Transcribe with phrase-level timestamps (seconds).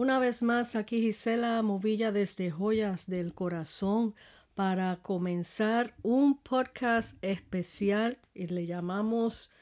[0.00, 4.14] Una vez más, aquí Gisela Movilla desde Joyas del Corazón
[4.54, 9.52] para comenzar un podcast especial y le llamamos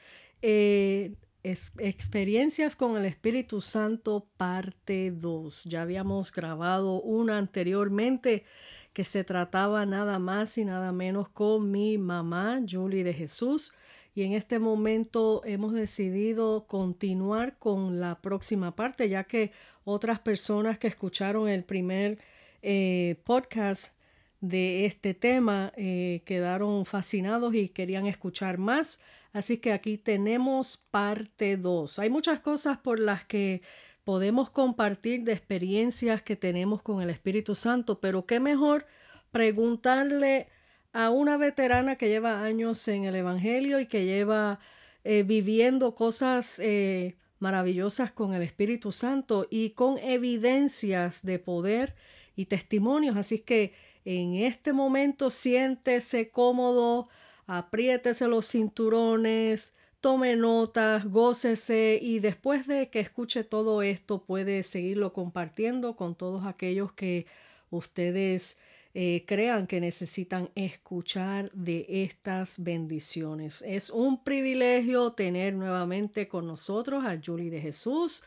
[0.41, 5.65] eh, Experiencias con el Espíritu Santo parte 2.
[5.65, 8.45] Ya habíamos grabado una anteriormente
[8.93, 13.73] que se trataba nada más y nada menos con mi mamá, Julie de Jesús.
[14.15, 19.51] Y en este momento hemos decidido continuar con la próxima parte, ya que
[19.83, 22.17] otras personas que escucharon el primer
[22.61, 23.97] eh, podcast
[24.41, 29.01] de este tema eh, quedaron fascinados y querían escuchar más.
[29.33, 31.99] Así que aquí tenemos parte 2.
[31.99, 33.61] Hay muchas cosas por las que
[34.03, 38.87] podemos compartir de experiencias que tenemos con el Espíritu Santo, pero qué mejor
[39.31, 40.47] preguntarle
[40.93, 44.59] a una veterana que lleva años en el Evangelio y que lleva
[45.03, 51.95] eh, viviendo cosas eh, maravillosas con el Espíritu Santo y con evidencias de poder
[52.35, 53.15] y testimonios.
[53.17, 53.73] Así que
[54.05, 57.09] en este momento siéntese cómodo,
[57.47, 65.13] apriétese los cinturones, tome notas, gócese y después de que escuche todo esto puede seguirlo
[65.13, 67.25] compartiendo con todos aquellos que
[67.69, 68.59] ustedes
[68.93, 73.63] eh, crean que necesitan escuchar de estas bendiciones.
[73.65, 78.23] Es un privilegio tener nuevamente con nosotros a Julie de Jesús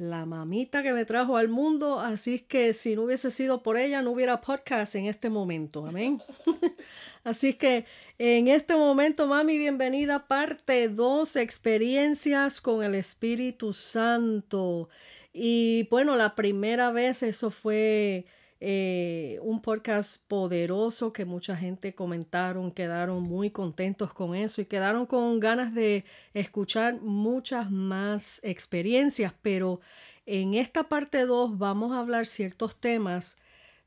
[0.00, 4.00] la mamita que me trajo al mundo, así que si no hubiese sido por ella,
[4.00, 6.22] no hubiera podcast en este momento, amén.
[7.24, 7.84] así que
[8.16, 14.88] en este momento, mami, bienvenida, parte 2, experiencias con el Espíritu Santo.
[15.34, 18.24] Y bueno, la primera vez eso fue
[18.62, 25.06] eh, un podcast poderoso que mucha gente comentaron, quedaron muy contentos con eso y quedaron
[25.06, 26.04] con ganas de
[26.34, 29.80] escuchar muchas más experiencias, pero
[30.26, 33.38] en esta parte 2 vamos a hablar ciertos temas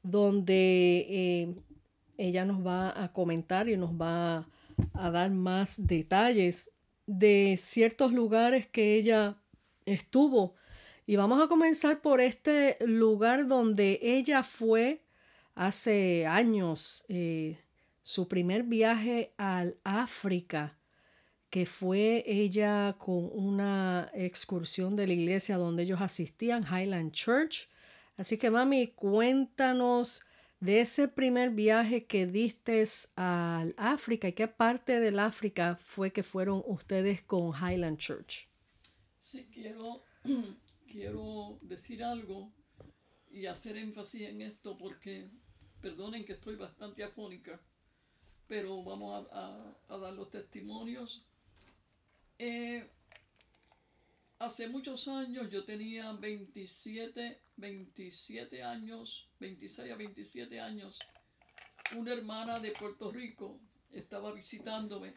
[0.01, 1.55] donde eh,
[2.17, 4.47] ella nos va a comentar y nos va
[4.93, 6.71] a dar más detalles
[7.05, 9.37] de ciertos lugares que ella
[9.85, 10.55] estuvo
[11.05, 15.03] y vamos a comenzar por este lugar donde ella fue
[15.55, 17.59] hace años, eh,
[18.01, 20.77] su primer viaje al África,
[21.49, 27.69] que fue ella con una excursión de la iglesia donde ellos asistían, Highland Church.
[28.17, 30.23] Así que mami, cuéntanos
[30.59, 32.83] de ese primer viaje que diste
[33.15, 38.47] al África y qué parte del África fue que fueron ustedes con Highland Church.
[39.19, 40.01] Sí, quiero
[40.93, 42.53] quiero decir algo
[43.31, 45.27] y hacer énfasis en esto porque,
[45.81, 47.59] perdonen que estoy bastante afónica,
[48.47, 51.25] pero vamos a, dar los testimonios.
[52.37, 52.87] Eh,
[54.37, 60.99] hace muchos años, yo tenía 27, 27 años, 26 a 27 años,
[61.97, 65.15] una hermana de Puerto Rico estaba visitándome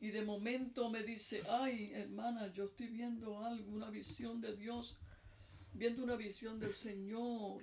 [0.00, 5.00] y de momento me dice, ay hermana, yo estoy viendo algo, una visión de Dios,
[5.72, 7.62] viendo una visión del Señor.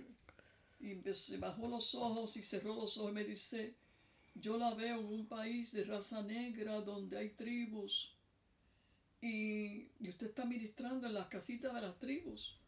[0.80, 3.76] Y se bajó los ojos y cerró los ojos y me dice,
[4.36, 8.14] yo la veo en un país de raza negra donde hay tribus.
[9.22, 12.60] Y, y usted está ministrando en las casitas de las tribus.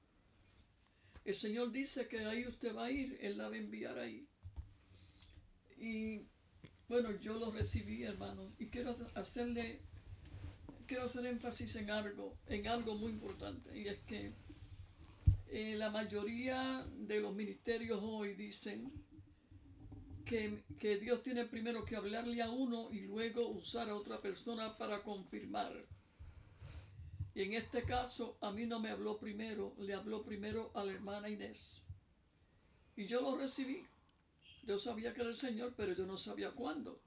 [1.26, 4.26] El Señor dice que ahí usted va a ir, Él la va a enviar ahí.
[5.78, 6.26] Y
[6.88, 9.80] bueno, yo lo recibí, hermano, y quiero hacerle,
[10.86, 14.34] quiero hacer énfasis en algo, en algo muy importante, y es que
[15.50, 18.92] eh, la mayoría de los ministerios hoy dicen
[20.26, 24.78] que, que Dios tiene primero que hablarle a uno y luego usar a otra persona
[24.78, 25.74] para confirmar.
[27.34, 30.92] Y en este caso, a mí no me habló primero, le habló primero a la
[30.92, 31.86] hermana Inés.
[32.96, 33.86] Y yo lo recibí.
[34.68, 37.02] Yo sabía que era el Señor, pero yo no sabía cuándo.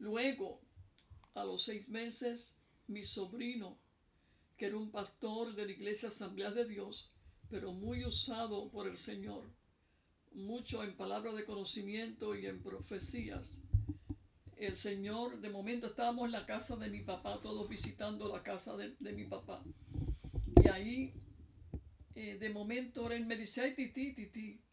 [0.00, 0.60] Luego,
[1.34, 3.78] a los seis meses, mi sobrino,
[4.56, 7.12] que era un pastor de la iglesia Asamblea de Dios,
[7.48, 9.48] pero muy usado por el Señor,
[10.32, 13.62] mucho en palabras de conocimiento y en profecías.
[14.56, 18.76] El Señor, de momento estábamos en la casa de mi papá, todos visitando la casa
[18.76, 19.62] de, mi papá.
[20.64, 21.14] Y ahí,
[22.16, 24.65] eh, de momento, él me dice, ay, titi, titi,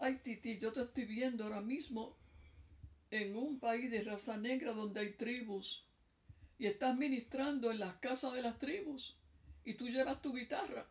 [0.00, 2.16] Ay, Titi, yo te estoy viendo ahora mismo
[3.10, 5.84] en un país de raza negra donde hay tribus
[6.56, 9.16] y estás ministrando en las casas de las tribus
[9.64, 10.88] y tú llevas tu guitarra.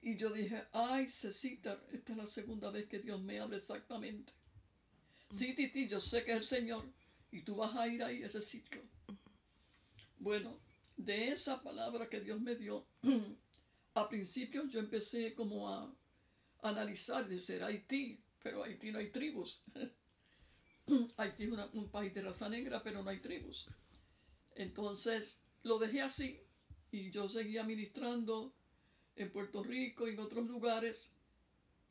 [0.00, 4.32] Y yo dije, ay, Cecita, esta es la segunda vez que Dios me habla exactamente.
[5.30, 6.84] Sí, Titi, yo sé que es el Señor
[7.30, 8.82] y tú vas a ir ahí a ese sitio.
[10.18, 10.58] Bueno,
[10.96, 12.84] de esa palabra que Dios me dio,
[13.94, 15.94] a principio yo empecé como a
[16.62, 19.64] analizar de ser Haití, pero Haití no hay tribus.
[21.16, 23.68] Haití es un país de raza negra, pero no hay tribus.
[24.54, 26.40] Entonces lo dejé así
[26.90, 28.52] y yo seguía ministrando
[29.16, 31.14] en Puerto Rico y en otros lugares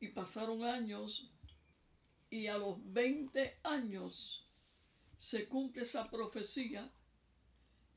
[0.00, 1.30] y pasaron años
[2.30, 4.48] y a los 20 años
[5.16, 6.90] se cumple esa profecía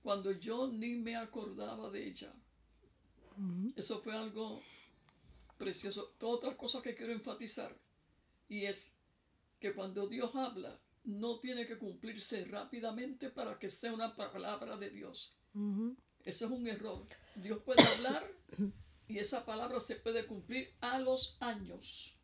[0.03, 2.33] cuando yo ni me acordaba de ella.
[3.75, 4.61] Eso fue algo
[5.57, 6.15] precioso.
[6.21, 7.75] Otra cosa que quiero enfatizar
[8.47, 8.95] y es
[9.59, 14.89] que cuando Dios habla, no tiene que cumplirse rápidamente para que sea una palabra de
[14.89, 15.37] Dios.
[16.23, 17.05] Eso es un error.
[17.35, 18.27] Dios puede hablar
[19.07, 22.17] y esa palabra se puede cumplir a los años.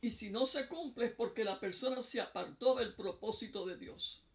[0.00, 4.26] Y si no se cumple es porque la persona se apartó del propósito de Dios.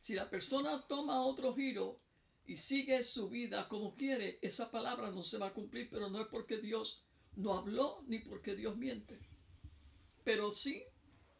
[0.00, 2.00] Si la persona toma otro giro
[2.46, 6.20] y sigue su vida como quiere, esa palabra no se va a cumplir, pero no
[6.20, 7.02] es porque Dios
[7.36, 9.18] no habló ni porque Dios miente.
[10.24, 10.84] Pero sí,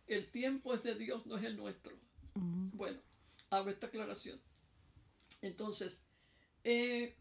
[0.06, 1.99] el tiempo es de Dios, no es el nuestro.
[2.35, 3.01] Bueno,
[3.51, 4.41] hago esta aclaración.
[5.43, 6.03] Entonces,
[6.65, 7.15] eh,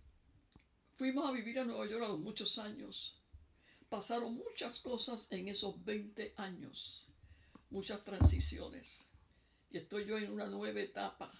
[0.95, 3.21] fuimos a vivir a Nueva York a los muchos años.
[3.89, 7.09] Pasaron muchas cosas en esos 20 años,
[7.69, 9.09] muchas transiciones.
[9.69, 11.31] Y estoy yo en una nueva etapa,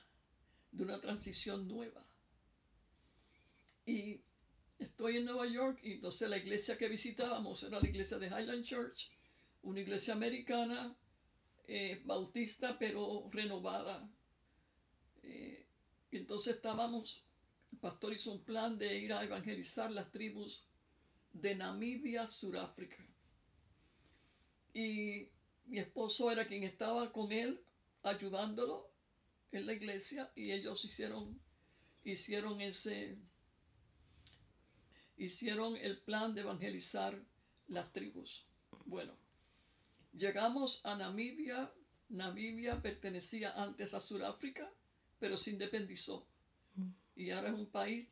[0.71, 2.05] de una transición nueva.
[3.85, 4.21] Y
[4.79, 8.63] estoy en Nueva York y entonces la iglesia que visitábamos era la iglesia de Highland
[8.63, 9.11] Church,
[9.63, 10.95] una iglesia americana,
[11.67, 14.09] eh, bautista, pero renovada.
[15.21, 15.67] Eh,
[16.11, 17.23] entonces estábamos,
[17.71, 20.65] el pastor hizo un plan de ir a evangelizar las tribus
[21.31, 23.05] de Namibia, Sudáfrica.
[24.73, 25.29] Y
[25.65, 27.63] mi esposo era quien estaba con él
[28.03, 28.91] ayudándolo
[29.51, 31.39] en la iglesia y ellos hicieron,
[32.03, 33.17] hicieron ese,
[35.17, 37.19] hicieron el plan de evangelizar
[37.67, 38.45] las tribus.
[38.85, 39.13] Bueno,
[40.13, 41.71] llegamos a Namibia.
[42.09, 44.69] Namibia pertenecía antes a Sudáfrica,
[45.19, 46.25] pero se independizó.
[47.15, 48.11] Y ahora es un país,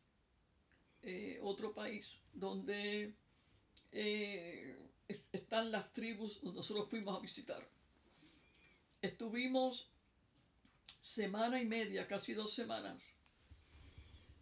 [1.01, 3.13] eh, otro país, donde
[3.91, 4.77] eh,
[5.07, 7.67] están las tribus donde nosotros fuimos a visitar.
[9.01, 9.89] Estuvimos
[11.01, 13.17] semana y media, casi dos semanas.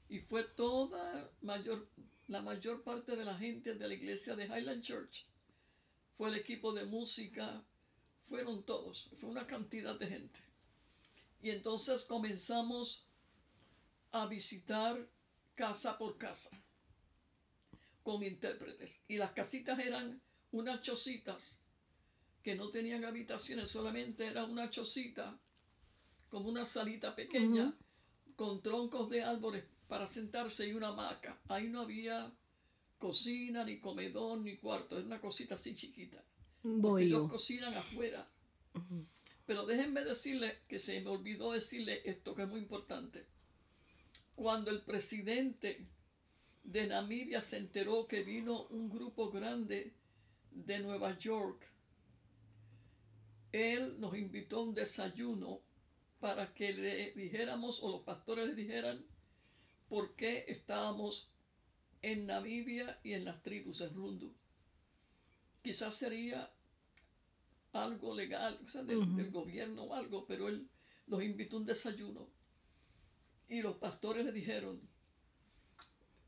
[0.10, 1.88] Y fue toda mayor,
[2.30, 5.26] la mayor parte de la gente de la iglesia de Highland Church.
[6.16, 7.64] Fue el equipo de música,
[8.28, 10.40] fueron todos, fue una cantidad de gente.
[11.42, 13.08] Y entonces comenzamos
[14.12, 15.10] a visitar
[15.56, 16.64] casa por casa
[18.04, 19.04] con intérpretes.
[19.08, 20.22] Y las casitas eran
[20.52, 21.66] unas chocitas
[22.44, 25.40] que no tenían habitaciones, solamente era una chocita,
[26.30, 27.76] como una salita pequeña,
[28.36, 31.42] con troncos de árboles para sentarse y una hamaca.
[31.50, 32.32] Ahí no había
[33.00, 36.24] cocina, ni comedor, ni cuarto, es una cosita así chiquita.
[37.00, 38.26] Ellos cocinan afuera.
[39.48, 43.26] Pero déjenme decirle que se me olvidó decirle esto que es muy importante.
[44.36, 45.88] Cuando el presidente
[46.64, 49.92] de Namibia se enteró que vino un grupo grande
[50.52, 51.66] de Nueva York,
[53.52, 55.62] él nos invitó a un desayuno
[56.20, 59.04] para que le dijéramos o los pastores le dijeran
[59.90, 61.32] por qué estábamos
[62.02, 64.32] en Namibia y en las tribus de Rundu.
[65.62, 66.50] Quizás sería
[67.74, 70.70] algo legal, o sea, del, del gobierno o algo, pero él
[71.08, 72.30] los invitó a un desayuno.
[73.50, 74.80] Y los pastores le dijeron,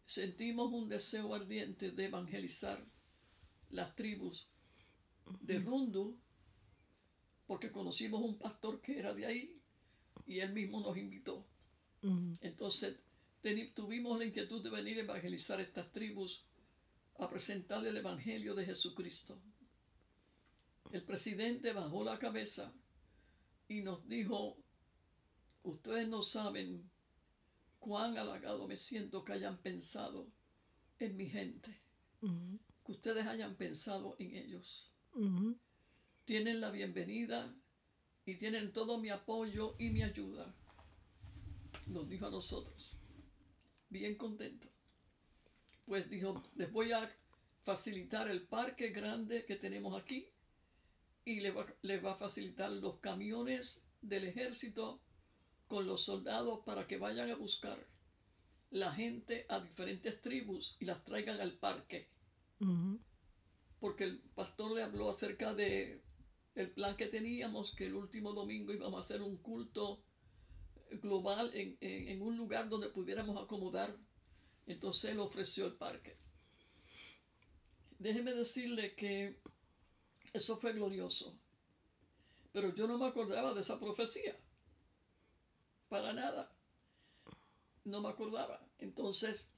[0.06, 2.84] sentimos un deseo ardiente de evangelizar
[3.70, 4.50] las tribus
[5.40, 6.18] de Rundu,
[7.48, 9.62] porque conocimos un pastor que era de ahí
[10.26, 11.46] y él mismo nos invitó.
[12.42, 13.00] Entonces
[13.74, 16.46] tuvimos la inquietud de venir a evangelizar estas tribus,
[17.20, 19.40] a presentarle el Evangelio de Jesucristo.
[20.92, 22.74] El presidente bajó la cabeza
[23.68, 24.58] y nos dijo,
[25.64, 26.90] ustedes no saben
[27.80, 30.28] cuán halagado me siento que hayan pensado
[31.00, 31.80] en mi gente,
[32.86, 34.92] que ustedes hayan pensado en ellos.
[36.26, 37.54] Tienen la bienvenida
[38.26, 40.54] y tienen todo mi apoyo y mi ayuda.
[41.88, 43.01] Nos dijo a nosotros,
[43.92, 44.68] bien contento.
[45.86, 47.12] Pues dijo, les voy a
[47.64, 50.28] facilitar el parque grande que tenemos aquí
[51.26, 55.00] y les va, les va a facilitar los camiones del ejército
[55.68, 57.86] con los soldados para que vayan a buscar
[58.72, 62.08] la gente a diferentes tribus y las traigan al parque.
[63.80, 66.02] Porque el pastor le habló acerca de
[66.56, 70.04] el plan que teníamos, que el último domingo íbamos a hacer un culto
[71.00, 73.96] global en, un lugar donde pudiéramos acomodar
[74.68, 76.18] Entonces él ofreció el parque.
[78.00, 79.38] Déjeme decirle que
[80.34, 81.38] eso fue glorioso.
[82.52, 84.36] Pero yo no me acordaba de esa profecía.
[85.90, 86.52] Para nada.
[87.86, 88.66] No me acordaba.
[88.80, 89.54] Entonces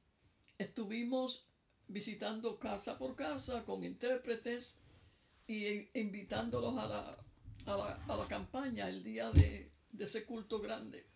[0.57, 1.47] estuvimos
[1.87, 4.81] visitando casa por casa con intérpretes
[5.47, 7.17] y invitándolos a la,
[7.65, 11.12] a la, campaña el día de ese culto grande.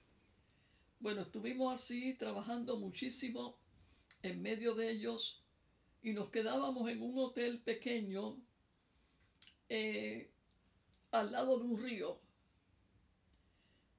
[0.99, 3.59] Bueno, estuvimos así trabajando muchísimo
[4.23, 5.43] en medio de ellos
[6.01, 8.37] y nos quedábamos en un hotel pequeño
[9.69, 10.31] eh,
[11.11, 12.19] al lado de un río.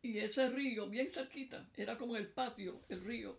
[0.03, 3.39] Y ese río, bien cerquita, era como el patio, el río.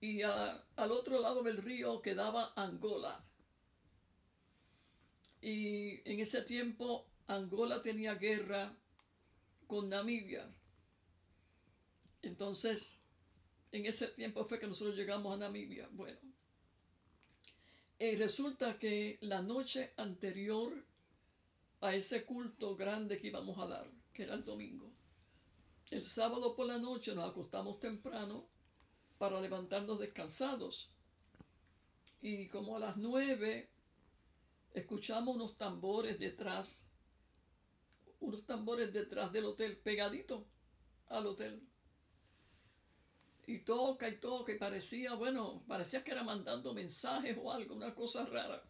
[0.00, 3.24] Y al otro lado del río quedaba Angola.
[5.40, 8.76] Y en ese tiempo Angola tenía guerra
[9.66, 10.52] con Namibia.
[12.22, 13.02] Entonces,
[13.72, 15.88] en ese tiempo fue que nosotros llegamos a Namibia.
[15.92, 16.18] Bueno,
[17.98, 20.72] y resulta que la noche anterior
[21.80, 24.90] a ese culto grande que íbamos a dar, que era el domingo,
[25.90, 28.46] el sábado por la noche nos acostamos temprano
[29.18, 30.90] para levantarnos descansados.
[32.20, 33.68] Y como a las nueve
[34.74, 36.88] escuchamos unos tambores detrás,
[38.20, 40.46] unos tambores detrás del hotel, pegadito
[41.08, 41.62] al hotel
[43.46, 47.94] y toca y toca y parecía, bueno, parecía que era mandando mensajes o algo, una
[47.94, 48.62] cosa rara.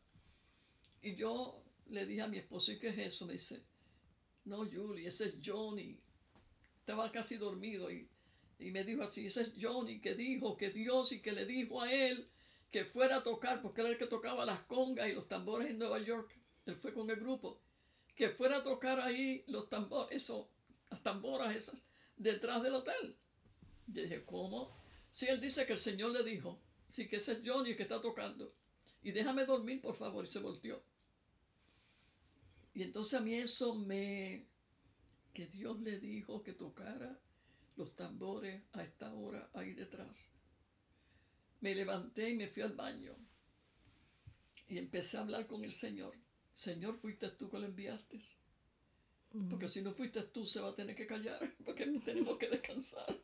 [1.02, 3.26] Y yo le dije a mi esposo, ¿y qué es eso?
[3.26, 3.62] Me dice,
[4.45, 5.99] no, Julie, ese es Johnny.
[6.79, 8.09] Estaba casi dormido y,
[8.59, 11.83] y me dijo así, ese es Johnny que dijo que Dios y que le dijo
[11.83, 12.29] a él
[12.71, 15.79] que fuera a tocar, porque era el que tocaba las congas y los tambores en
[15.79, 16.35] Nueva York.
[16.64, 17.61] Él fue con el grupo.
[18.17, 20.50] Que fuera a tocar ahí los tambores, eso,
[20.91, 21.87] las tamboras esas,
[22.17, 23.17] detrás del hotel.
[23.87, 24.77] Yo dije, ¿cómo?
[25.11, 26.59] Si él dice que el Señor le dijo,
[26.89, 28.55] sí, que ese es Johnny el que está tocando.
[29.03, 30.25] Y déjame dormir, por favor.
[30.25, 30.83] Y se volteó.
[32.75, 34.47] Y entonces a mí eso me...
[35.35, 37.19] que Dios le dijo que tocara
[37.77, 40.33] los tambores a esta hora ahí detrás.
[41.61, 43.15] Me levanté y me fui al baño.
[44.69, 46.15] Y empecé a hablar con el Señor.
[46.55, 48.21] Señor, fuiste tú que lo enviaste.
[49.49, 53.19] Porque si no fuiste tú, se va a tener que callar, porque tenemos que descansar.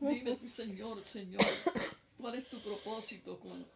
[0.00, 1.44] Dime, Señor, Señor,
[2.18, 3.66] ¿cuál es tu propósito con,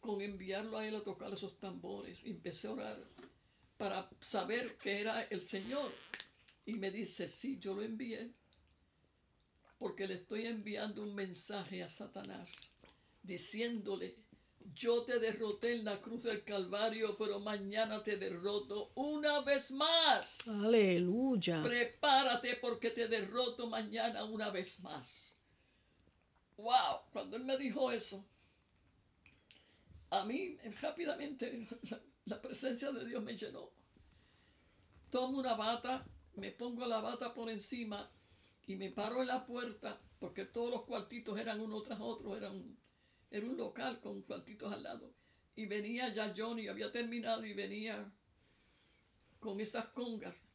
[0.00, 2.24] con enviarlo a él a tocar esos tambores?
[2.24, 3.04] Empecé a orar
[3.76, 5.90] para saber que era el Señor.
[6.66, 8.30] Y me dice, sí, yo lo envié
[9.78, 12.74] porque le estoy enviando un mensaje a Satanás
[13.22, 14.16] diciéndole
[14.72, 20.48] yo te derroté en la cruz del Calvario, pero mañana te derroto una vez más.
[20.48, 21.62] Aleluya.
[21.62, 25.40] Prepárate porque te derroto mañana una vez más.
[26.56, 28.24] Wow, cuando él me dijo eso,
[30.10, 31.66] a mí rápidamente
[32.26, 33.70] la, presencia de Dios me llenó.
[35.10, 36.06] Tomo una bata,
[36.36, 38.10] me pongo la bata por encima
[38.66, 42.76] y me paro en la puerta porque todos los cuartitos eran uno tras otro, eran
[43.34, 45.12] era un local con cuantitos al lado.
[45.56, 48.08] Y venía ya Johnny, había terminado y venía
[49.40, 50.46] con esas congas.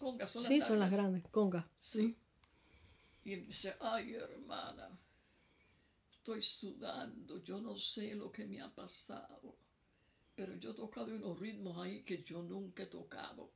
[0.00, 1.64] congas son las Sí, son las grandes, congas.
[1.78, 2.16] Sí.
[3.22, 4.90] Y dice, ay hermana,
[6.10, 9.54] estoy sudando, yo no sé lo que me ha pasado,
[10.34, 13.52] pero yo he tocado unos ritmos ahí que yo nunca he tocado.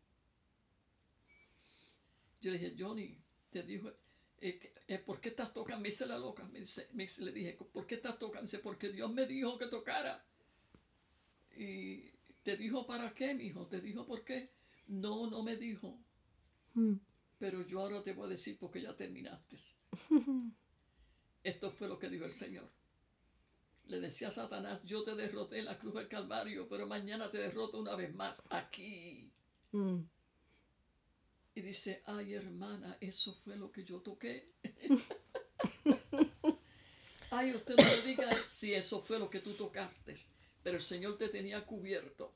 [2.41, 3.19] Yo le dije, Johnny,
[3.51, 3.91] te dijo,
[4.41, 5.83] eh, eh, ¿por qué estás tocando?
[5.83, 8.43] Me dice la loca, me dice, me le dije, ¿por qué estás tocando?
[8.43, 10.25] Dice, porque Dios me dijo que tocara.
[11.57, 12.11] Y
[12.43, 14.51] te dijo para qué, mi hijo, te dijo por qué.
[14.87, 15.99] No, no me dijo.
[16.75, 16.95] Hmm.
[17.39, 19.57] Pero yo ahora te voy a decir porque ya terminaste.
[21.43, 22.71] Esto fue lo que dijo el Señor.
[23.87, 27.39] Le decía a Satanás, yo te derroté en la cruz del Calvario, pero mañana te
[27.39, 29.31] derroto una vez más aquí.
[29.73, 30.03] Hmm.
[31.59, 34.53] Y dice, ay hermana, eso fue lo que yo toqué.
[37.33, 40.15] ay, usted no me diga si eso fue lo que tú tocaste,
[40.63, 42.33] pero el Señor te tenía cubierto.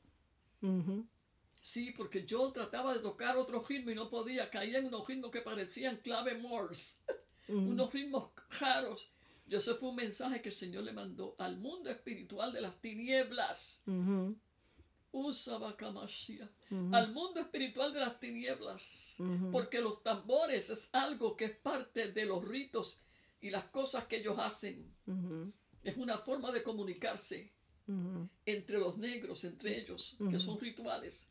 [1.55, 5.31] Sí, porque yo trataba de tocar otro ritmo y no podía, caía en unos ritmos
[5.31, 6.97] que parecían clave Morse,
[7.47, 9.09] unos ritmos raros.
[9.47, 12.81] Y ese fue un mensaje que el Señor le mandó al mundo espiritual de las
[12.81, 13.85] tinieblas
[16.93, 19.17] al mundo espiritual de las tinieblas,
[19.51, 23.01] porque los tambores es algo que es parte de los ritos
[23.41, 24.91] y las cosas que ellos hacen.
[25.85, 27.53] Es una forma de comunicarse
[28.47, 31.29] entre los negros, entre ellos, que son rituales.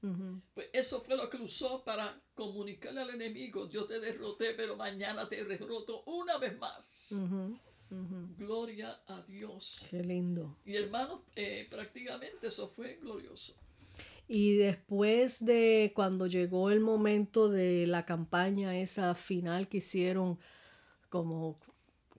[0.54, 5.28] Pues eso fue lo que usó para comunicarle al enemigo, yo te derroté, pero mañana
[5.28, 7.26] te derroto una vez más.
[8.38, 9.86] Gloria a Dios.
[9.90, 10.58] Qué lindo.
[10.66, 13.60] Y hermanos, eh, prácticamente eso fue glorioso.
[14.34, 20.40] Y después de cuando llegó el momento de la campaña, esa final que hicieron,
[21.10, 21.60] como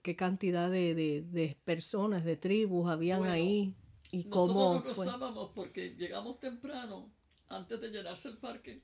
[0.03, 3.73] qué cantidad de, personas, de tribus habían ahí.
[4.11, 7.11] Y cómo nosotros gozábamos porque llegamos temprano,
[7.47, 8.83] antes de llenarse el parque,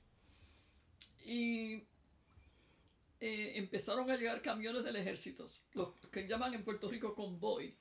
[1.24, 1.74] y
[3.20, 7.76] eh, empezaron a llegar camiones del ejército, los que llaman en Puerto Rico convoy,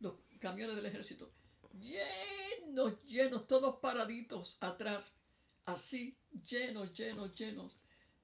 [0.00, 1.32] los camiones del ejército,
[1.80, 5.16] llenos, llenos, todos paraditos atrás,
[5.64, 6.16] así,
[6.48, 7.76] llenos, llenos, llenos.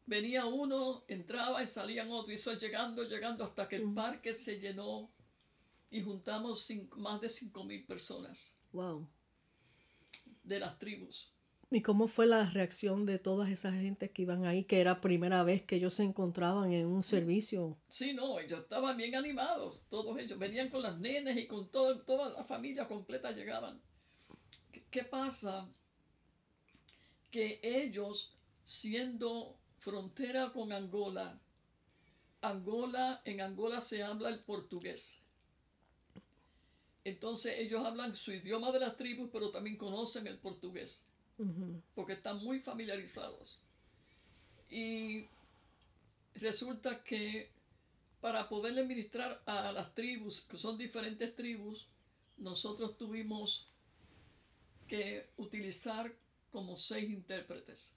[0.05, 3.95] Venía uno, entraba y salían otros, y eso llegando, llegando hasta que el mm.
[3.95, 5.11] parque se llenó
[5.91, 8.59] y juntamos más de cinco mil personas.
[8.73, 9.09] Wow.
[10.45, 11.33] De las tribus.
[11.69, 15.43] ¿Y cómo fue la reacción de todas esas gentes que iban ahí, que era primera
[15.43, 17.77] vez que ellos se encontraban en un servicio?
[17.89, 20.39] Sí, no, ellos estaban bien animados, todos ellos.
[20.39, 23.81] Venían con las nenes y con todo, toda la familia completa llegaban.
[24.93, 25.69] ¿Qué, pasa?
[27.33, 31.41] Que ellos, siendo frontera con Angola,
[32.43, 35.21] Angola, en Angola se habla el portugués.
[37.03, 41.09] Entonces ellos hablan su idioma de las tribus, pero también conocen el portugués
[41.95, 43.61] porque están muy familiarizados.
[44.71, 45.27] Y
[46.35, 47.51] resulta que
[48.21, 51.87] para poderle ministrar a las tribus, que son diferentes tribus,
[52.39, 53.71] nosotros tuvimos
[54.89, 56.13] que utilizar
[56.51, 57.97] como seis intérpretes,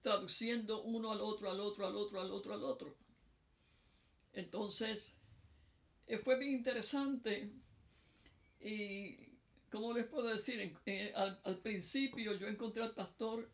[0.00, 2.94] traduciendo uno al otro, al otro, al otro, al otro, al otro.
[4.32, 5.18] Entonces,
[6.06, 7.50] eh, fue bien interesante
[8.60, 9.31] y
[9.72, 10.76] ¿cómo les puedo decir?
[11.14, 13.50] al, principio yo encontré al pastor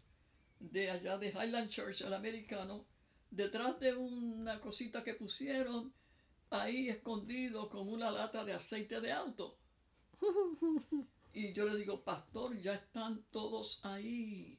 [0.59, 2.85] de allá de Highland Church, al americano,
[3.31, 5.93] detrás de una cosita que pusieron
[6.51, 9.57] ahí escondido con una lata de aceite de auto.
[11.33, 14.59] Y yo le digo, pastor, ya están todos ahí.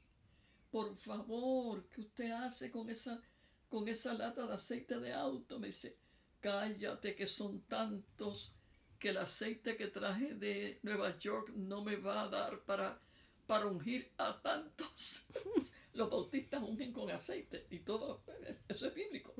[0.71, 3.21] Por favor, ¿qué usted hace con esa,
[3.67, 5.59] con esa lata de aceite de auto?
[5.59, 5.97] Me dice,
[6.39, 8.55] cállate que son tantos
[8.99, 12.99] que el aceite que traje de Nueva York no me va a dar para,
[13.47, 15.25] para ungir a tantos.
[15.93, 18.21] Los bautistas ungen con aceite y todo,
[18.67, 19.33] eso es bíblico.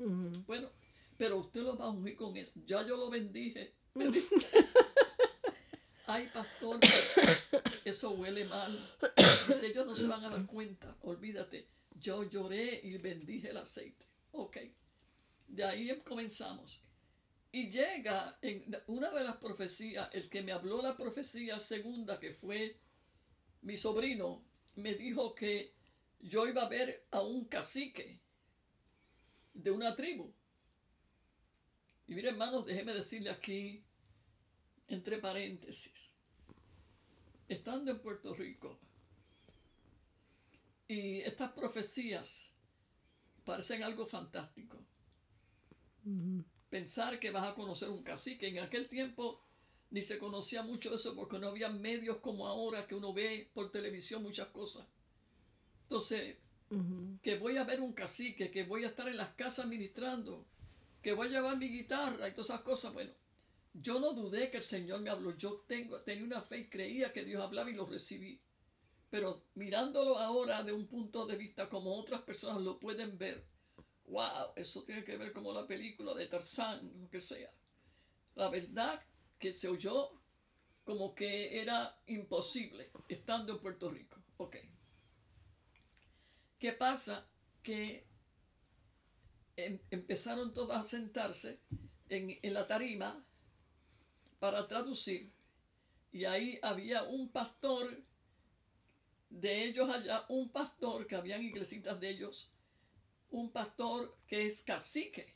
[0.46, 0.70] Bueno,
[1.16, 2.60] pero usted lo va a ungir con eso.
[2.66, 3.74] Ya yo lo bendije.
[6.06, 6.80] Ay, pastor,
[7.84, 8.76] eso huele mal.
[9.46, 10.96] Dice, ellos no se van a dar cuenta.
[11.02, 11.68] Olvídate.
[12.00, 14.06] Yo lloré y bendije el aceite.
[14.32, 14.56] Ok.
[15.46, 16.82] De ahí comenzamos.
[17.52, 22.32] Y llega en una de las profecías, el que me habló la profecía segunda, que
[22.32, 22.78] fue
[23.62, 24.44] mi sobrino,
[24.76, 25.74] me dijo que
[26.20, 28.20] yo iba a ver a un cacique
[29.52, 30.32] de una tribu.
[32.06, 33.82] Y mire, hermanos, déjeme decirle aquí,
[34.86, 36.14] entre paréntesis,
[37.48, 38.78] estando en Puerto Rico,
[40.86, 42.50] y estas profecías
[43.44, 44.84] parecen algo fantástico
[46.70, 48.48] pensar que vas a conocer un cacique.
[48.48, 49.42] En aquel tiempo
[49.90, 53.70] ni se conocía mucho eso porque no había medios como ahora que uno ve por
[53.70, 54.86] televisión muchas cosas.
[55.82, 56.36] Entonces,
[57.20, 60.46] que voy a ver un cacique, que voy a estar en las casas ministrando,
[61.02, 62.92] que voy a llevar mi guitarra y todas esas cosas.
[62.92, 63.10] Bueno,
[63.74, 65.36] yo no dudé que el Señor me habló.
[65.36, 68.40] Yo tengo, tenía una fe y creía que Dios hablaba y lo recibí.
[69.10, 73.44] Pero mirándolo ahora de un punto de vista como otras personas lo pueden ver,
[74.10, 77.50] wow, eso tiene que ver como la película de Tarzán, lo que sea.
[78.34, 79.02] La verdad
[79.38, 80.10] que se oyó
[80.84, 84.16] como que era imposible estando en Puerto Rico.
[84.36, 84.56] Ok.
[86.58, 87.26] ¿Qué pasa?
[87.62, 88.06] Que
[89.56, 91.60] em, empezaron todos a sentarse
[92.08, 93.24] en, en la tarima
[94.38, 95.30] para traducir
[96.12, 98.02] y ahí había un pastor
[99.28, 102.52] de ellos allá, un pastor que habían iglesitas de ellos
[103.30, 105.34] un pastor que es cacique.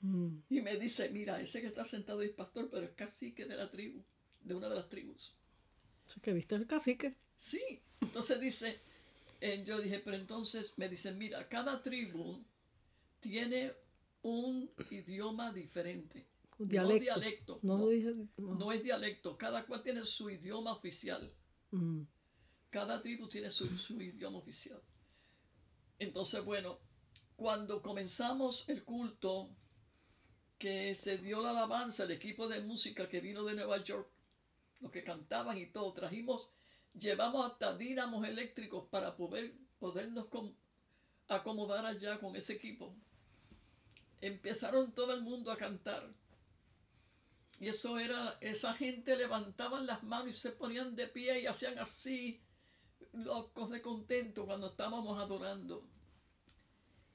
[0.00, 0.38] Mm.
[0.48, 3.70] Y me dice, mira, ese que está sentado es pastor, pero es cacique de la
[3.70, 4.02] tribu,
[4.40, 5.36] de una de las tribus.
[6.22, 7.14] ¿Que viste el cacique?
[7.36, 7.80] Sí.
[8.00, 8.80] Entonces dice,
[9.40, 12.42] eh, yo dije, pero entonces me dice, mira, cada tribu
[13.20, 13.72] tiene
[14.22, 16.26] un idioma diferente.
[16.58, 17.60] Un dialecto.
[17.62, 18.36] No dialecto.
[18.38, 19.36] No, es dialecto.
[19.38, 21.32] Cada cual tiene su idioma oficial.
[21.70, 22.02] Mm.
[22.68, 24.80] Cada tribu tiene su, su idioma oficial.
[26.00, 26.78] Entonces, bueno,
[27.36, 29.50] cuando comenzamos el culto,
[30.58, 34.10] que se dio la alabanza, el equipo de música que vino de Nueva York,
[34.80, 36.50] los que cantaban y todo, trajimos,
[36.94, 40.26] llevamos hasta dínamos eléctricos para poder podernos
[41.28, 42.94] acomodar allá con ese equipo.
[44.22, 46.12] Empezaron todo el mundo a cantar
[47.58, 51.78] Y eso era, esa gente levantaban las manos y se ponían de pie y hacían
[51.78, 52.42] así,
[53.12, 55.86] locos de contento cuando estábamos adorando.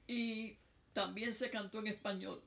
[0.06, 0.58] Y
[0.92, 2.42] también se cantó en español.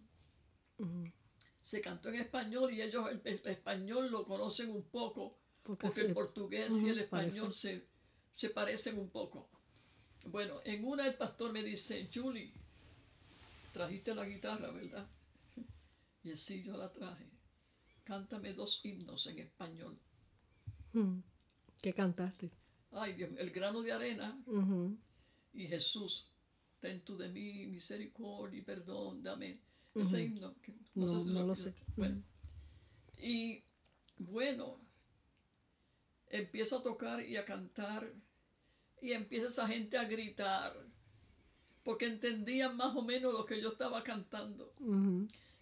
[1.62, 6.82] Se cantó en español y ellos el, español lo conocen un poco, porque, el portugués
[6.82, 7.86] y el español se,
[8.32, 9.50] se parecen un poco.
[10.26, 12.54] Bueno, en una el pastor me dice, Julie,
[13.74, 15.08] trajiste la guitarra, ¿verdad?
[16.24, 17.30] Y sí, yo la traje.
[18.04, 19.98] Cántame dos himnos en español.
[21.82, 22.52] ¿Qué cantaste?
[22.92, 24.42] Ay, Dios, el grano de arena
[25.54, 26.32] y Jesús,
[26.80, 29.60] ten tú de mí misericordia y perdón, dame.
[29.96, 30.56] Ese himno,
[30.94, 31.74] no, sé no lo sé.
[31.96, 32.24] Bueno,
[33.18, 33.64] y
[34.18, 34.80] bueno,
[36.28, 38.12] empiezo a tocar y a cantar
[39.02, 40.76] y empieza esa gente a gritar
[41.84, 44.74] porque entendían más o menos lo que yo estaba cantando.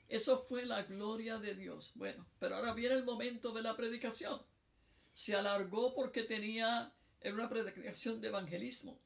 [0.09, 1.91] Eso fue la gloria de Dios.
[1.95, 4.41] Bueno, pero ahora viene el momento de la predicación.
[5.13, 8.99] Se alargó porque tenía, era una predicación de evangelismo,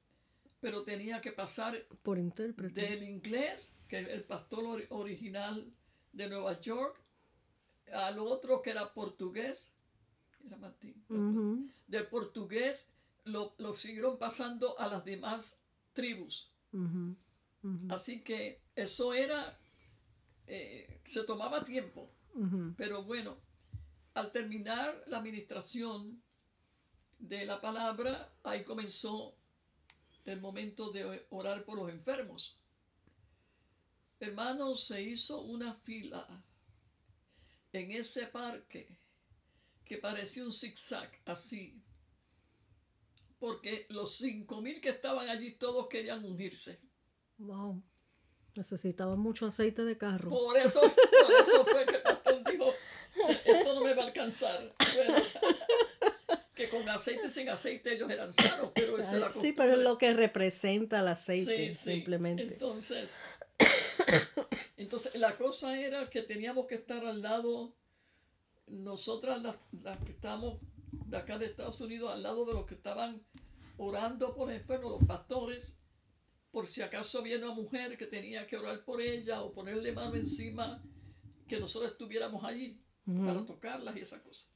[0.60, 2.82] pero tenía que pasar por intérprete.
[2.82, 5.72] del inglés, que el pastor original
[6.14, 6.98] de Nueva York,
[7.92, 9.74] al otro que era portugués,
[10.46, 12.92] era Martín, del portugués
[13.26, 15.62] lo, lo, siguieron pasando a las demás
[15.94, 16.52] tribus.
[17.90, 19.58] Así que eso era
[20.54, 22.12] eh, se tomaba tiempo.
[22.78, 23.38] Pero bueno,
[24.14, 26.22] al terminar la administración
[27.22, 29.36] de la palabra, ahí comenzó
[30.26, 32.58] el momento de orar por los enfermos.
[34.20, 36.44] Hermanos, se hizo una fila
[37.74, 38.98] en ese parque
[39.86, 41.82] que parecía un zigzag así,
[43.40, 46.80] porque los cinco mil que estaban allí todos querían ungirse.
[47.38, 47.82] Wow.
[48.56, 50.30] Necesitaba mucho aceite de carro.
[50.30, 52.74] Por eso, por eso fue que el pastor dijo,
[53.46, 54.76] esto no me va a alcanzar.
[56.62, 59.80] que con aceite sin aceite ellos eran sanos, pero esa es la Sí, pero es
[59.80, 62.44] lo que representa el aceite, simplemente.
[62.44, 63.20] Entonces,
[64.78, 67.74] entonces, la cosa era que teníamos que estar al lado,
[68.68, 70.60] nosotras las, las que estamos
[70.92, 73.24] de acá de Estados Unidos, al lado de los que estaban
[73.78, 75.80] orando por enfermos, los pastores,
[76.52, 80.16] por si acaso había una mujer que tenía que orar por ella o ponerle mano
[80.16, 80.84] encima,
[81.48, 84.56] que nosotros estuviéramos allí para tocarlas y esas cosas.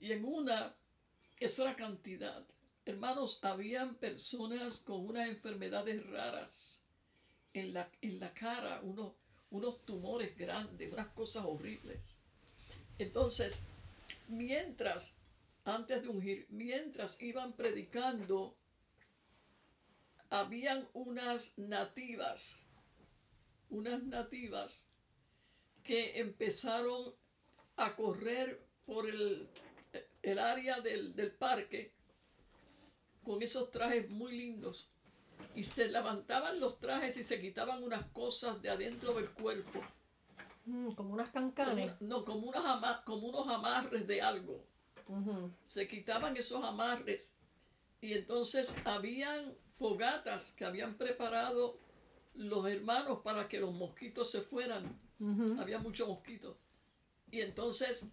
[0.00, 0.74] Y en una,
[1.40, 2.44] eso era cantidad.
[2.84, 6.84] Hermanos, habían personas con unas enfermedades raras
[7.52, 9.14] en la, en la cara, unos,
[9.50, 12.18] unos tumores grandes, unas cosas horribles.
[12.98, 13.68] Entonces,
[14.28, 15.18] mientras,
[15.64, 18.56] antes de ungir, mientras iban predicando,
[20.30, 22.62] habían unas nativas,
[23.70, 24.90] unas nativas
[25.82, 27.14] que empezaron
[27.76, 29.48] a correr por el,
[30.22, 31.92] el área del, parque
[33.22, 34.90] con esos trajes muy lindos
[35.54, 39.80] y se levantaban los trajes y se quitaban unas cosas de adentro del cuerpo.
[40.66, 42.00] Mm, como unas cancanes.
[42.00, 44.64] no, como, unas como unos amarres de algo.
[45.64, 47.36] Se quitaban esos amarres
[48.00, 51.78] y entonces habían fogatas que habían preparado
[52.34, 54.98] los hermanos para que los mosquitos se fueran.
[55.58, 56.56] Había muchos mosquitos.
[57.30, 58.12] Y entonces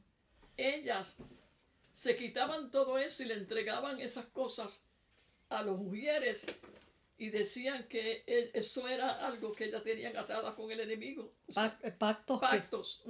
[0.57, 1.23] ellas
[1.93, 4.89] se quitaban todo eso y le entregaban esas cosas
[5.49, 6.47] a los mujeres
[7.17, 11.33] y decían que e, eso era algo que ellas tenían atada con el enemigo.
[11.99, 12.39] Pactos.
[12.39, 13.03] Pactos.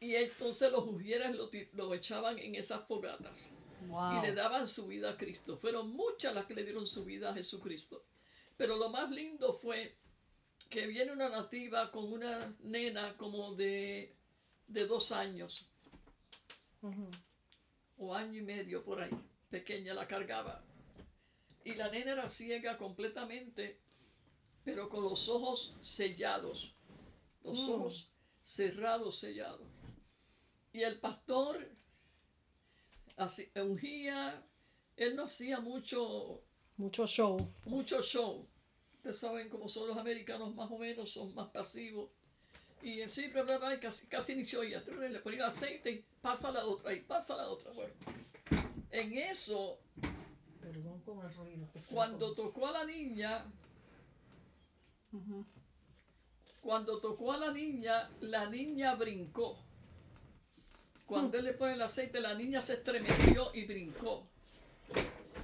[0.00, 5.10] Y entonces los mujeres lo, lo echaban en esas fogatas y le daban su vida
[5.10, 5.56] a Cristo.
[5.56, 8.04] Fueron muchas las que le dieron su vida a Jesucristo.
[8.56, 9.96] Pero lo más lindo fue
[10.68, 14.14] que viene una nativa con una nena como de,
[14.68, 15.66] dos años
[18.00, 19.10] o año y medio por ahí,
[19.50, 20.64] pequeña, la cargaba.
[21.64, 23.78] Y la nena era ciega completamente,
[24.64, 26.74] pero con los ojos sellados,
[27.44, 27.70] los mm.
[27.70, 28.10] ojos
[28.42, 29.68] cerrados, sellados.
[30.72, 31.68] Y el pastor
[33.16, 34.42] así, ungía,
[34.96, 36.42] él no hacía mucho...
[36.78, 37.52] Mucho show.
[37.66, 38.48] Mucho show.
[38.94, 42.10] Ustedes saben cómo son los americanos más o menos, son más pasivos.
[42.82, 44.80] Y él siempre hablaba casi, casi ni se oía.
[44.80, 47.72] Le ponía aceite y pasa la otra y pasa la otra.
[47.72, 47.92] Bueno,
[48.90, 49.78] en eso,
[50.60, 51.68] Perdón con el ruido.
[51.90, 53.44] Cuando tocó a la niña,
[56.60, 59.58] cuando tocó a la niña, la niña brincó.
[61.06, 64.28] Cuando él le pone el aceite, la niña se estremeció y brincó.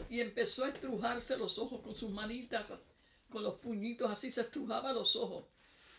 [0.09, 2.81] Y empezó a estrujarse los ojos con sus manitas,
[3.29, 5.46] con los puñitos, así se estrujaba los ojos.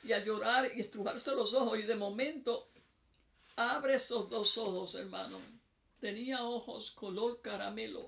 [0.07, 1.77] Y a llorar y estrujarse los ojos.
[1.79, 2.69] Y de momento
[3.57, 5.39] Abre esos dos ojos, hermano.
[5.99, 8.07] Tenía ojos color caramelo.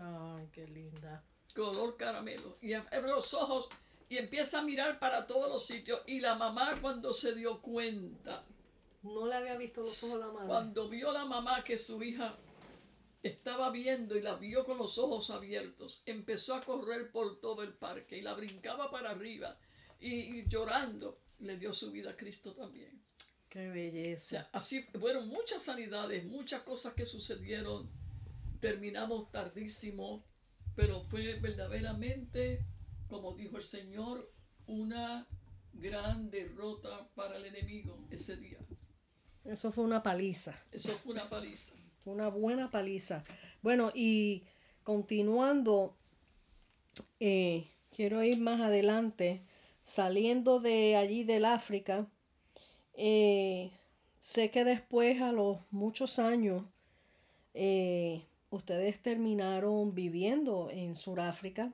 [0.00, 1.22] Ay, qué linda.
[1.54, 2.56] Color caramelo.
[2.62, 3.68] Y abre los ojos
[4.08, 6.00] y empieza a mirar para todos los sitios.
[6.06, 8.42] Y la mamá cuando se dio cuenta,
[9.02, 10.46] No le había visto los ojos a la madre.
[10.46, 12.34] cuando vio la mamá que su hija
[13.22, 17.74] estaba viendo y la vio con los ojos abiertos, empezó a correr por todo el
[17.74, 19.58] parque y la brincaba para arriba
[20.06, 23.02] y, y llorando le dio su vida a Cristo también.
[23.48, 24.28] Qué O belleza.
[24.28, 27.88] sea, así fueron muchas sanidades, muchas cosas que sucedieron.
[28.60, 30.24] Terminamos tardísimo,
[30.74, 32.64] pero fue verdaderamente,
[33.08, 34.32] como dijo el Señor,
[34.66, 35.26] una
[35.74, 38.58] gran derrota para el enemigo ese día.
[39.44, 40.58] Eso fue una paliza.
[40.72, 41.74] Eso fue una paliza.
[42.06, 43.22] Una buena paliza.
[43.62, 44.44] Bueno, y
[44.82, 45.96] continuando,
[47.20, 49.42] eh, quiero ir más adelante,
[49.84, 52.06] saliendo de allí del África.
[52.94, 53.72] eh,
[54.20, 56.64] sé que después, a los muchos años,
[57.54, 61.72] eh, ustedes terminaron viviendo en Sudáfrica.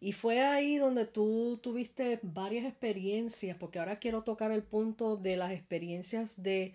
[0.00, 5.36] Y fue ahí donde tú tuviste varias experiencias, porque ahora quiero tocar el punto de
[5.36, 6.74] las experiencias de,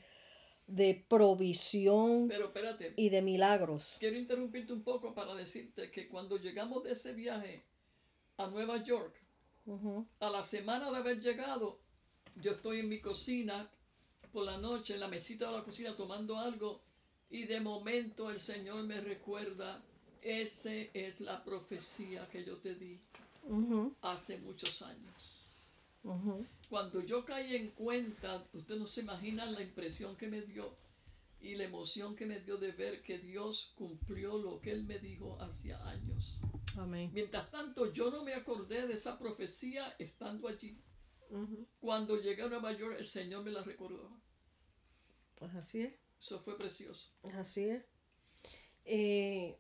[0.68, 3.98] de provisión Pero espérate, y de milagros.
[4.00, 7.64] quiero interrumpirte un poco para decirte que cuando llegamos de ese viaje
[8.38, 9.25] a Nueva York,
[10.20, 11.80] A la semana de haber llegado,
[12.36, 13.68] yo estoy en mi cocina
[14.32, 16.82] por la noche, en la mesita de la cocina tomando algo
[17.30, 19.82] y de momento el Señor me recuerda,
[20.22, 23.00] esa es la profecía que yo te di
[24.02, 25.80] hace muchos años.
[26.70, 30.76] Cuando yo caí en cuenta, usted no se imagina la impresión que me dio
[31.42, 35.00] y la emoción que me dio de ver que Dios cumplió lo que Él me
[35.00, 36.42] dijo hacía años.
[36.78, 37.12] Amén.
[37.14, 40.82] Mientras tanto, yo no me acordé de esa profecía estando allí.
[41.80, 44.12] Cuando llegué a Nueva York, el Señor me la recordó.
[45.36, 47.12] Pues así es, Eso fue precioso.
[47.34, 47.84] así es.
[48.86, 49.58] Eh,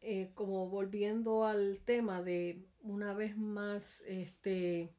[0.00, 4.92] eh, como volviendo al tema de una vez más, este,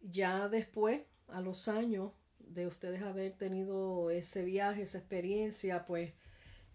[0.00, 6.12] ya después, a los años de ustedes haber tenido ese viaje, esa experiencia, pues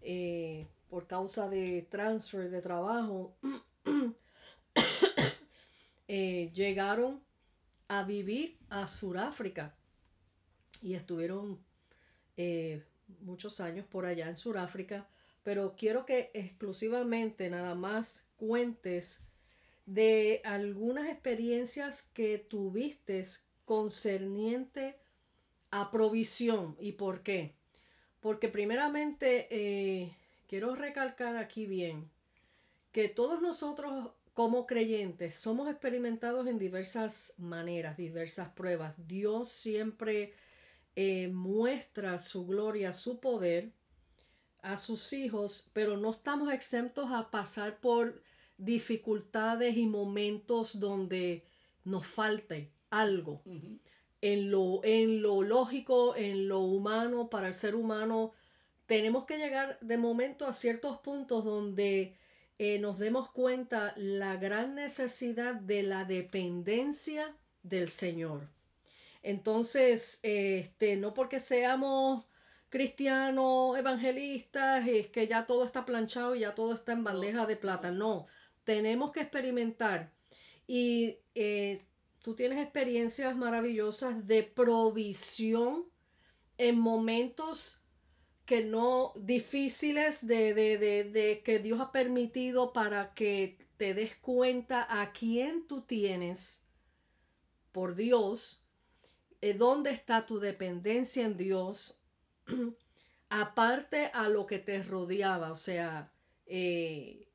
[0.01, 3.35] eh, por causa de transfer de trabajo,
[6.07, 7.21] eh, llegaron
[7.89, 9.75] a vivir a Sudáfrica
[10.81, 11.59] y estuvieron
[12.37, 12.81] eh,
[13.19, 15.05] muchos años por allá en Sudáfrica,
[15.43, 19.21] pero quiero que exclusivamente nada más cuentes
[19.85, 23.21] de algunas experiencias que tuviste
[23.65, 24.97] concerniente
[25.71, 27.53] a provisión y por qué.
[28.21, 30.15] Porque primeramente eh,
[30.47, 32.09] quiero recalcar aquí bien
[32.91, 38.93] que todos nosotros como creyentes somos experimentados en diversas maneras, diversas pruebas.
[39.07, 40.33] Dios siempre
[40.95, 43.71] eh, muestra su gloria, su poder
[44.61, 48.21] a sus hijos, pero no estamos exentos a pasar por
[48.57, 51.45] dificultades y momentos donde
[51.83, 53.41] nos falte algo
[54.21, 58.33] en lo, en lo lógico, en lo humano, para el ser humano,
[58.85, 62.15] tenemos que llegar de momento a ciertos puntos donde
[62.57, 68.49] eh, nos demos cuenta la gran necesidad de la dependencia del Señor.
[69.23, 72.25] Entonces, este, no porque seamos
[72.69, 77.55] cristianos, evangelistas, es que ya todo está planchado y ya todo está en bandeja de
[77.55, 77.91] plata.
[77.91, 78.27] No,
[78.63, 80.11] tenemos que experimentar.
[80.67, 81.83] Y eh,
[82.21, 85.85] tú tienes experiencias maravillosas de provisión
[86.57, 87.81] en momentos
[88.45, 94.15] que no difíciles de, de, de, de que Dios ha permitido para que te des
[94.15, 96.63] cuenta a quién tú tienes
[97.71, 98.63] por Dios,
[99.41, 101.99] eh, dónde está tu dependencia en Dios,
[103.29, 106.11] aparte a lo que te rodeaba, o sea,
[106.45, 107.27] eh,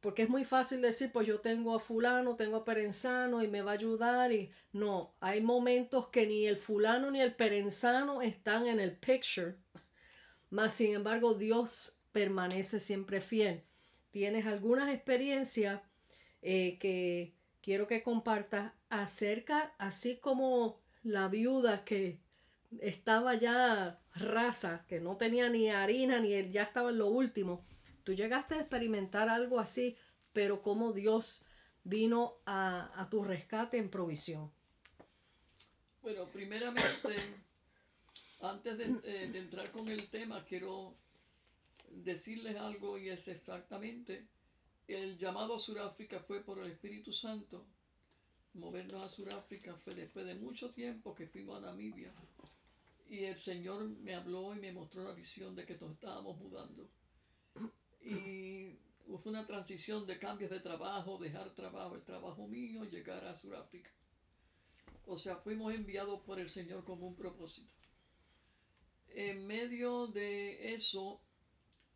[0.00, 3.62] porque es muy fácil decir, pues yo tengo a fulano, tengo a perenzano y me
[3.62, 8.66] va a ayudar y no, hay momentos que ni el fulano ni el perenzano están
[8.66, 9.56] en el picture,
[10.52, 13.62] mas sin embargo Dios permanece siempre fiel.
[14.10, 15.80] Tienes algunas experiencias
[16.42, 22.18] eh, que quiero que compartas acerca, así como la viuda que
[22.80, 27.64] estaba ya rasa, que no tenía ni harina ni ya estaba en lo último.
[28.04, 29.96] Tú llegaste a experimentar algo así,
[30.34, 31.46] pero como Dios
[31.82, 34.52] vino a, a tu rescate en provisión.
[36.02, 37.16] Bueno, primeramente,
[38.42, 40.94] antes de, eh, de entrar con el tema, quiero
[41.90, 44.26] decirles algo y es exactamente,
[44.88, 47.64] el llamado a Sudáfrica fue por el Espíritu Santo.
[48.54, 52.12] Movernos a Sudáfrica fue después de mucho tiempo que fuimos a Namibia.
[53.08, 56.88] Y el Señor me habló y me mostró una visión de que nos estábamos mudando.
[58.02, 58.76] Y
[59.18, 63.90] fue una transición de cambios de trabajo, dejar trabajo, el trabajo mío, llegar a Sudáfrica.
[65.06, 67.81] O sea, fuimos enviados por el Señor con un propósito.
[69.14, 71.20] En medio de eso,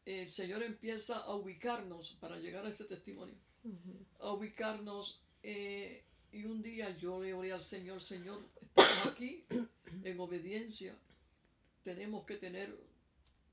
[0.04, 3.34] el Señor empieza a ubicarnos para llegar a ese testimonio.
[4.20, 5.20] A ubicarnos.
[5.42, 6.02] Eh,
[6.32, 8.44] y un día yo le oré al Señor, Señor,
[8.76, 9.44] estamos aquí
[10.04, 10.94] en obediencia.
[11.82, 12.76] Tenemos que tener,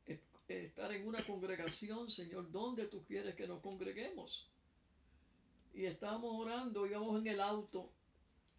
[0.08, 4.48] eh, estar en una congregación, Señor, donde tú quieres que nos congreguemos.
[5.74, 7.90] Y estábamos orando, íbamos en el auto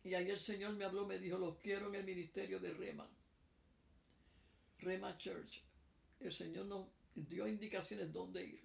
[0.04, 3.08] y ahí el Señor me habló, me dijo, los quiero en el ministerio de Rema.
[4.78, 5.62] Rema Church.
[6.20, 8.64] El Señor nos dio indicaciones dónde ir.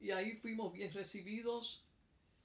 [0.00, 1.84] Y ahí fuimos bien recibidos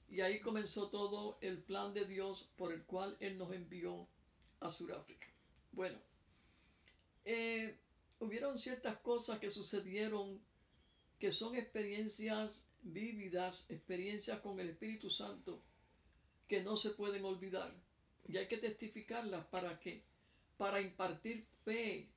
[0.08, 4.06] y ahí comenzó todo el plan de Dios por el cual Él nos envió
[4.60, 5.26] a Sudáfrica.
[5.72, 5.98] Bueno,
[7.24, 7.76] eh,
[8.18, 10.40] hubieron ciertas cosas que sucedieron
[11.18, 15.62] que son experiencias vívidas, experiencias con el Espíritu Santo
[16.48, 17.72] que no se pueden olvidar.
[18.28, 20.02] Y hay que testificarlas para qué?
[20.56, 22.08] Para impartir fe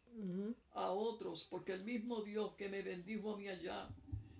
[0.71, 3.89] a otros, porque el mismo Dios que me bendijo a mí allá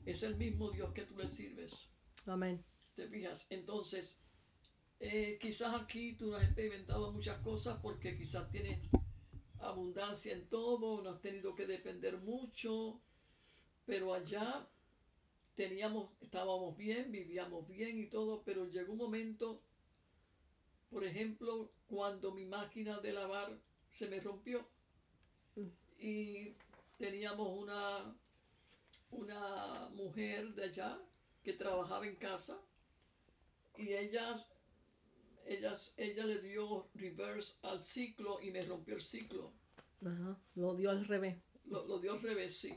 [0.05, 1.91] es el mismo Dios que tú le sirves.
[2.25, 2.63] Amén.
[2.95, 3.47] ¿Te fijas?
[3.49, 4.21] Entonces,
[4.99, 8.87] eh, quizás aquí tú no has experimentado muchas cosas porque quizás tienes
[9.59, 13.01] abundancia en todo, no has tenido que depender mucho,
[13.85, 14.67] pero allá
[15.55, 19.61] teníamos, estábamos bien, vivíamos bien y todo, pero llegó un momento
[20.95, 23.59] por ejemplo, cuando mi máquina de lavar
[23.89, 24.65] se me rompió
[25.99, 26.53] y
[26.97, 28.15] teníamos una,
[29.11, 30.99] una mujer de allá
[31.43, 32.59] que trabajaba en casa
[33.77, 34.51] y ellas,
[35.45, 39.51] ellas, ella le dio reverse al ciclo y me rompió el ciclo.
[40.05, 41.37] Ajá, lo dio al revés.
[41.65, 42.73] Lo, dio al revés, sí.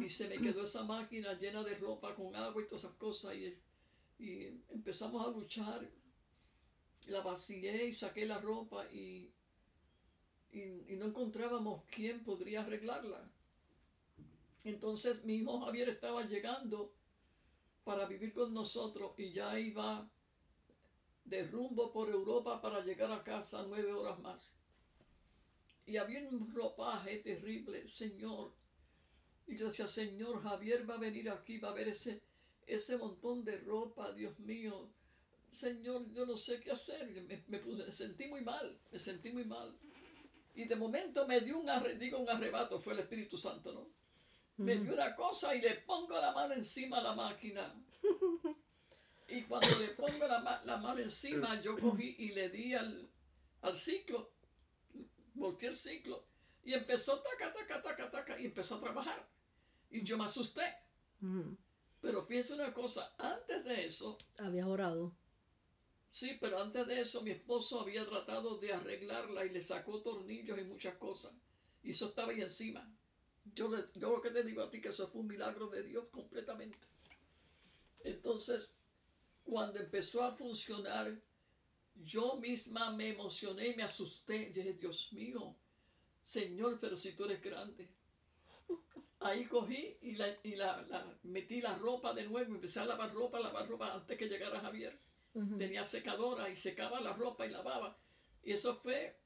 [0.00, 3.34] Y se me quedó esa máquina llena de ropa con agua y todas esas cosas
[3.34, 3.58] y,
[4.18, 5.86] y empezamos a luchar
[7.08, 9.30] la vacié y saqué la ropa y,
[10.52, 13.30] y, no encontrábamos quién podría arreglarla.
[14.64, 16.92] Entonces mi hijo Javier estaba llegando
[17.84, 20.06] para vivir con nosotros y ya iba
[21.24, 24.58] de rumbo por Europa para llegar a casa nueve horas más.
[25.86, 28.52] Y había un ropaje terrible, Señor.
[29.46, 32.20] Y yo decía, Señor, Javier va a venir aquí, va a ver ese,
[32.66, 34.88] ese montón de ropa, Dios mío.
[35.50, 37.10] Señor, yo no sé qué hacer.
[37.48, 39.76] Me, sentí muy mal, me sentí muy mal.
[40.54, 43.88] Y de momento me dio un, digo un arrebato, fue el Espíritu Santo, ¿no?
[44.58, 47.74] Me dio una cosa y le pongo la mano encima a la máquina.
[49.32, 53.08] Y cuando le pongo la, la mano encima, yo cogí y le di al,
[53.62, 54.32] al ciclo,
[55.34, 56.24] volteé el ciclo,
[56.64, 59.28] y empezó taca, taca, taca, taca, y empezó a trabajar.
[59.90, 60.62] Y yo me asusté.
[62.00, 64.18] Pero fíjense una cosa, antes de eso...
[64.38, 65.12] Había orado.
[66.10, 70.58] Sí, pero antes de eso mi esposo había tratado de arreglarla y le sacó tornillos
[70.58, 71.32] y muchas cosas.
[71.84, 72.92] Y eso estaba ahí encima.
[73.54, 76.06] Yo, yo lo que te digo a ti que eso fue un milagro de Dios
[76.10, 76.78] completamente.
[78.02, 78.76] Entonces,
[79.44, 81.16] cuando empezó a funcionar,
[81.94, 84.52] yo misma me emocioné y me asusté.
[84.52, 85.54] Yo dije, Dios mío,
[86.22, 87.88] Señor, pero si tú eres grande.
[89.20, 93.38] Ahí cogí y, la, y la, metí la ropa de nuevo, empecé a lavar ropa,
[93.38, 94.98] lavar ropa antes que llegara Javier
[95.58, 97.96] tenía secadora y secaba la ropa y lavaba.
[98.42, 99.16] Y eso fue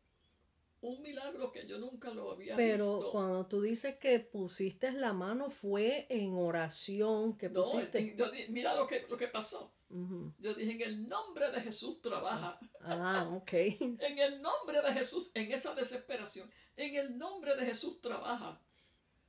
[0.81, 2.57] un milagro que yo nunca lo había visto.
[2.57, 8.15] Pero cuando tú dices que pusiste la mano fue en oración que pusiste.
[8.51, 9.73] mira lo que, lo que pasó.
[10.41, 12.59] Yo dije, en el nombre de Jesús trabaja.
[12.81, 13.53] Ah, ok.
[13.53, 18.61] en el nombre de Jesús, en esa desesperación, en el nombre de Jesús trabaja.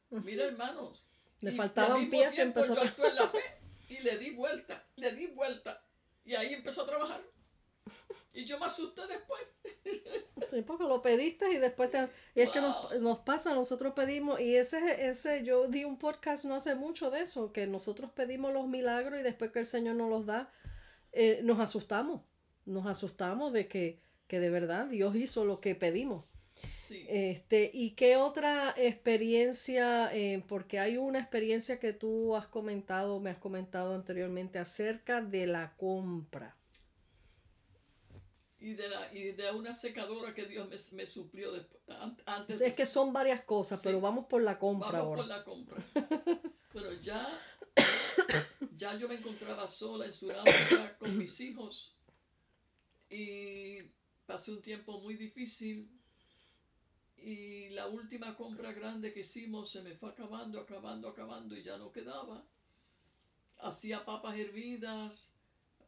[0.09, 1.07] Mira, hermanos.
[1.41, 3.43] Le faltaban pies y empezó yo actué en la fe
[3.89, 5.84] y le di vuelta, le di vuelta
[6.25, 7.21] y ahí empezó a trabajar.
[8.33, 9.55] Y yo me asusté después.
[10.49, 12.09] Sí, porque lo pediste y después te...
[12.35, 16.55] Y es que nos, pasa, nosotros pedimos, y ese, ese, yo di un podcast no
[16.55, 20.09] hace mucho de eso, que nosotros pedimos los milagros y después que el Señor nos
[20.09, 20.51] los da,
[21.13, 22.23] eh, nos asustamos.
[22.65, 26.25] Nos asustamos de que, que de verdad Dios hizo lo que pedimos.
[26.67, 27.05] Sí.
[27.09, 30.13] Este, ¿Y qué otra experiencia?
[30.13, 35.47] Eh, porque hay una experiencia que tú has comentado, me has comentado anteriormente acerca de
[35.47, 36.55] la compra.
[38.59, 41.51] Y de, la, y de una secadora que Dios me, me suplió
[42.25, 42.61] antes.
[42.61, 45.77] Es que son varias cosas, pero vamos por la compra vamos por la compra.
[46.73, 47.39] pero ya,
[48.75, 51.95] ya yo me encontraba sola en Sudáfrica con mis hijos.
[53.09, 53.83] Y
[54.25, 55.87] pasé un tiempo muy difícil
[57.17, 61.77] y la última compra grande que hicimos se me fue acabando, acabando, acabando y ya
[61.77, 62.45] no quedaba.
[63.59, 65.35] Hacía papas hervidas,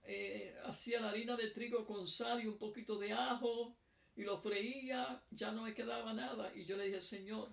[0.04, 3.76] eh, hacía la harina de trigo con sal y un poquito de ajo
[4.16, 6.52] y lo freía, ya no me quedaba nada.
[6.56, 7.52] Y yo le dije, Señor,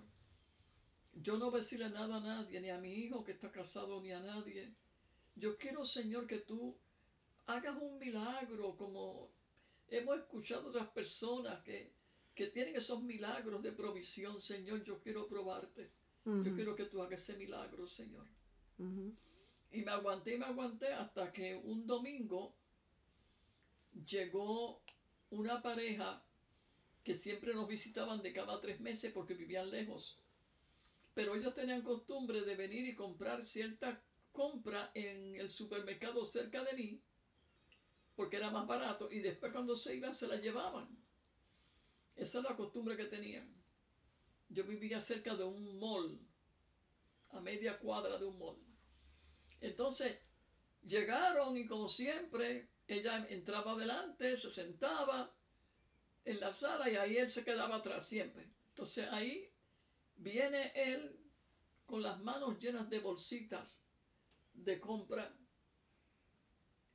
[1.13, 4.01] yo no voy a decirle nada a nadie, ni a mi hijo que está casado,
[4.01, 4.73] ni a nadie.
[5.35, 6.75] Yo quiero, Señor, que tú
[7.45, 9.29] hagas un milagro como
[9.87, 11.93] hemos escuchado otras personas que
[12.35, 15.89] que tienen esos milagros de provisión, Señor, yo quiero probarte.
[16.25, 18.25] Yo quiero que tú hagas ese milagro, Señor.
[19.71, 22.55] Y me aguanté y me aguanté hasta que un domingo
[24.07, 24.81] llegó
[25.29, 26.23] una pareja
[27.03, 30.17] que siempre nos visitaban de cada tres meses porque vivían lejos.
[31.13, 36.73] Pero ellos tenían costumbre de venir y comprar cierta compra en el supermercado cerca de
[36.73, 37.01] mí
[38.15, 40.87] porque era más barato y después cuando se iban se la llevaban.
[42.15, 43.53] Esa es la costumbre que tenían.
[44.49, 46.19] Yo vivía cerca de un mall,
[47.29, 48.57] a media cuadra de un mall.
[49.59, 50.17] Entonces,
[50.83, 55.35] llegaron y como siempre, ella entraba adelante, se sentaba
[56.23, 58.49] en la sala y ahí él se quedaba atrás siempre.
[58.69, 59.51] Entonces ahí
[60.15, 61.19] viene él
[61.85, 63.87] con las manos llenas de bolsitas
[64.53, 65.35] de compra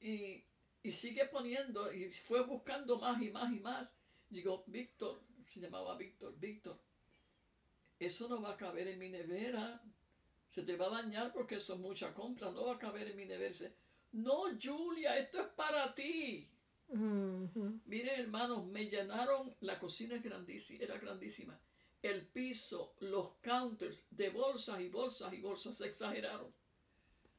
[0.00, 0.44] y,
[0.82, 3.99] y sigue poniendo y fue buscando más y más y más
[4.30, 6.80] Digo, Víctor, se llamaba Víctor, Víctor,
[7.98, 9.82] eso no va a caber en mi nevera.
[10.48, 13.16] Se te va a dañar porque eso es mucha compra, no va a caber en
[13.16, 13.54] mi nevera.
[14.12, 16.48] no, Julia, esto es para ti.
[16.88, 21.60] Miren, hermanos, me llenaron, la cocina es grandísima, era grandísima.
[22.02, 26.52] El piso, los counters de bolsas y bolsas y bolsas se exageraron.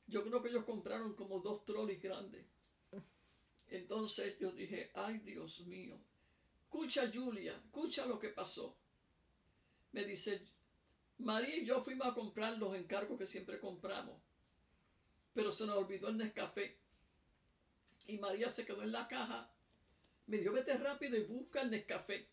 [0.08, 2.46] Yo creo que ellos compraron como dos trolleys grandes.
[3.68, 6.00] Entonces yo dije, ay Dios mío,
[6.72, 8.78] escucha Julia, escucha lo que pasó.
[9.92, 10.42] Me dice,
[11.18, 14.16] María y yo fuimos a comprar los encargos que siempre compramos,
[15.34, 16.78] pero se nos olvidó el Nescafé.
[18.08, 19.52] Y María se quedó en la caja,
[20.28, 22.26] me dijo, vete rápido y busca el Nescafé.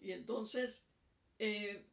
[0.00, 0.88] Y entonces,
[1.38, 1.84] eh,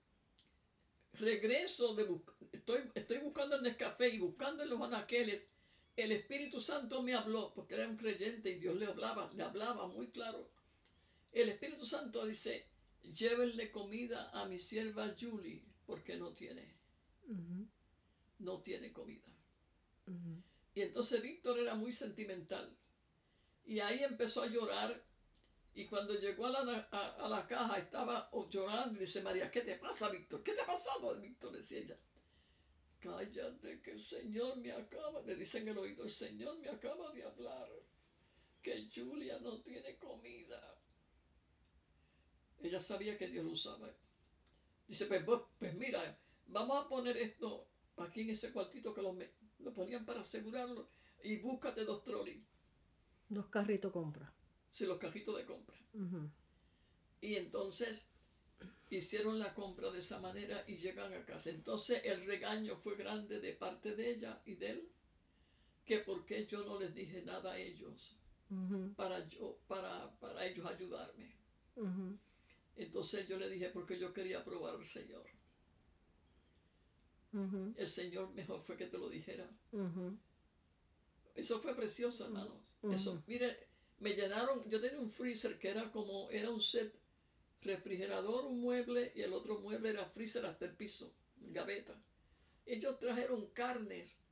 [1.15, 5.51] regreso de buscar, estoy, estoy buscando el Nescafé y buscando en los anaqueles,
[5.97, 9.87] el Espíritu Santo me habló, porque era un creyente y Dios le hablaba, le hablaba
[9.87, 10.54] muy claro.
[11.35, 12.65] El Espíritu Santo dice,
[13.03, 16.73] llévenle comida a mi sierva Julie porque no tiene.
[18.39, 19.27] No tiene comida.
[20.73, 22.73] Y entonces Víctor era muy sentimental.
[23.65, 25.03] Y ahí empezó a llorar.
[25.73, 29.75] Y cuando llegó a la, a, la caja estaba llorando y dice, María, ¿qué te
[29.75, 30.41] pasa, Víctor?
[30.41, 31.19] ¿Qué te ha pasado?
[31.19, 31.99] Víctor decía ella.
[33.01, 37.11] Cállate, que el Señor me acaba, le dicen en el oído, el Señor me acaba
[37.11, 37.69] de hablar
[38.63, 40.74] que Julia no tiene comida.
[42.61, 43.89] Ella sabía que Dios lo usaba.
[44.87, 45.23] Dice, pues,
[45.59, 49.17] pues, mira, vamos a poner esto aquí en ese cuartito que lo,
[49.59, 50.87] lo ponían para asegurarlo
[51.23, 52.43] y búscate dos trolleys.
[53.29, 54.31] Dos carritos compra.
[54.67, 55.75] Sí, los carritos de compra.
[57.21, 58.13] Y entonces
[58.89, 61.49] hicieron la compra de esa manera y llegan a casa.
[61.49, 64.91] Entonces el regaño fue grande de parte de ella y de él,
[65.85, 68.19] que porque yo no les dije nada a ellos
[68.95, 71.35] para, yo, para, para ellos ayudarme.
[72.77, 75.23] Entonces yo le dije, porque yo quería probar al Señor.
[77.75, 79.49] El Señor mejor fue que te lo dijera.
[81.33, 82.57] Eso fue precioso, hermanos.
[82.91, 83.67] Eso, mire,
[83.99, 86.93] me llenaron, yo tenía un freezer que era como, era un set
[87.61, 91.99] refrigerador, un mueble, y el otro mueble era freezer hasta el piso, gaveta.
[92.65, 94.23] Ellos trajeron carnes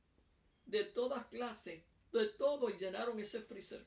[0.66, 1.82] de todas clases,
[2.12, 3.84] de todo, y llenaron ese freezer.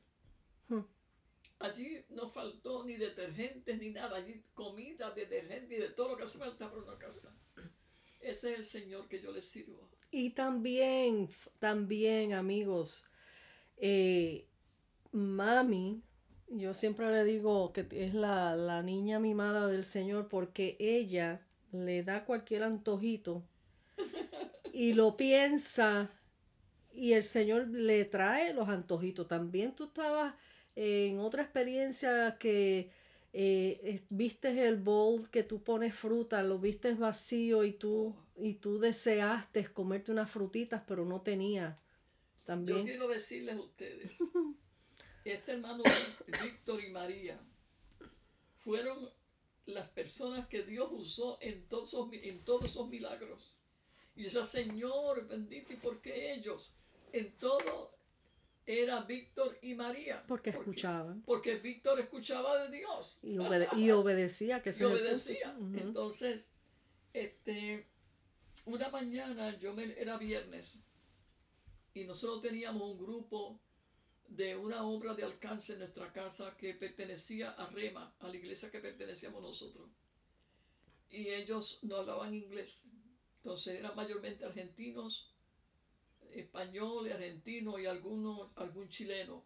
[1.59, 6.23] Allí no faltó ni detergentes ni nada, allí comida, detergente y de todo lo que
[6.23, 7.35] hace falta para una casa.
[8.19, 9.89] Ese es el Señor que yo le sirvo.
[10.11, 11.29] Y también,
[11.59, 13.05] también amigos,
[13.77, 14.45] eh,
[15.11, 16.03] mami,
[16.47, 22.03] yo siempre le digo que es la, la niña mimada del Señor porque ella le
[22.03, 23.43] da cualquier antojito
[24.71, 26.11] y lo piensa
[26.93, 29.27] y el Señor le trae los antojitos.
[29.27, 30.35] También tú estabas
[30.79, 32.91] en otra experiencia que
[33.33, 38.77] eh, viste el bowl que tú pones fruta, lo viste vacío y tú, y tú
[38.77, 41.79] deseaste comerte unas frutitas, pero no tenía.
[42.45, 42.77] También.
[42.77, 44.19] Yo quiero decirles a ustedes,
[45.25, 45.83] este hermano
[46.43, 47.39] Víctor y María
[48.59, 49.09] fueron
[49.65, 53.57] las personas que Dios usó en todos, en todos esos milagros.
[54.15, 56.71] Y esa Señor bendito, ¿y por qué ellos?
[57.13, 57.96] En todo
[58.67, 60.23] era Víctor y María.
[60.27, 61.21] Porque escuchaban.
[61.21, 63.21] Porque Víctor escuchaba de Dios.
[63.23, 63.35] Y,
[63.79, 65.55] y obedecía, que se obedecía.
[65.73, 66.53] Entonces,
[67.13, 67.87] este,
[68.65, 70.83] una mañana, yo me, era viernes,
[71.93, 73.59] y nosotros teníamos un grupo
[74.27, 78.69] de una obra de alcance en nuestra casa que pertenecía a Rema, a la iglesia
[78.69, 79.89] que pertenecíamos nosotros.
[81.09, 82.85] Y ellos no hablaban inglés.
[83.37, 85.31] Entonces eran mayormente argentinos,
[86.37, 89.43] españoles, argentinos y algún chileno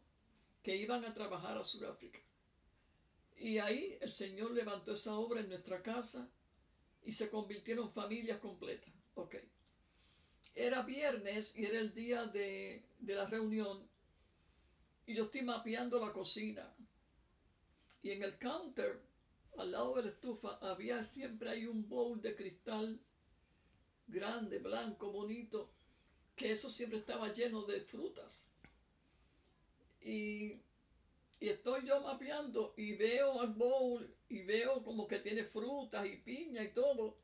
[0.63, 2.19] que iban a trabajar a Sudáfrica.
[3.37, 6.29] Y ahí el Señor levantó esa obra en nuestra casa
[7.03, 8.93] y se convirtieron familias completas.
[9.15, 9.35] Ok.
[10.53, 13.89] Era viernes y era el día de, de la reunión
[15.05, 16.71] y yo estoy mapeando la cocina.
[18.03, 19.01] Y en el counter,
[19.57, 22.99] al lado de la estufa, había siempre hay un bowl de cristal
[24.07, 25.69] grande, blanco, bonito,
[26.41, 28.47] que eso siempre estaba lleno de frutas.
[30.01, 30.59] Y,
[31.39, 36.17] y estoy yo mapeando y veo el bowl y veo como que tiene frutas y
[36.17, 37.19] piña y todo.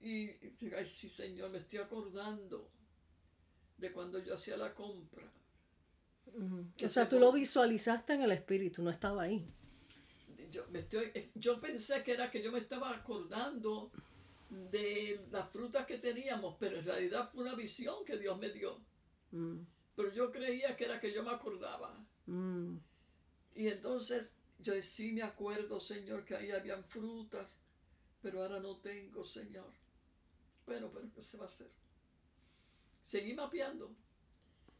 [0.00, 0.30] Y,
[0.76, 2.68] ay, sí, Señor, me estoy acordando
[3.76, 5.30] de cuando yo hacía la compra.
[6.84, 9.46] O sea, tú lo visualizaste en el espíritu, no estaba ahí.
[10.50, 13.92] Yo, me estoy, yo pensé que era que yo me estaba acordando
[14.50, 18.80] de las frutas que teníamos, pero en realidad fue una visión que Dios me dio.
[19.30, 19.58] Mm.
[19.94, 21.98] Pero yo creía que era que yo me acordaba.
[22.26, 22.76] Mm.
[23.54, 27.62] Y entonces yo sí me acuerdo, Señor, que ahí habían frutas,
[28.22, 29.70] pero ahora no tengo, Señor.
[30.66, 31.70] Bueno, pero ¿qué se va a hacer?
[33.02, 33.94] Seguí mapeando.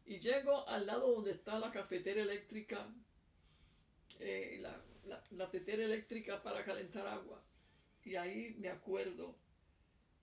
[0.07, 2.91] Y llego al lado donde está la cafetera eléctrica,
[4.21, 7.43] eh, la, la, la tetera eléctrica para calentar agua.
[8.05, 9.37] Y ahí me acuerdo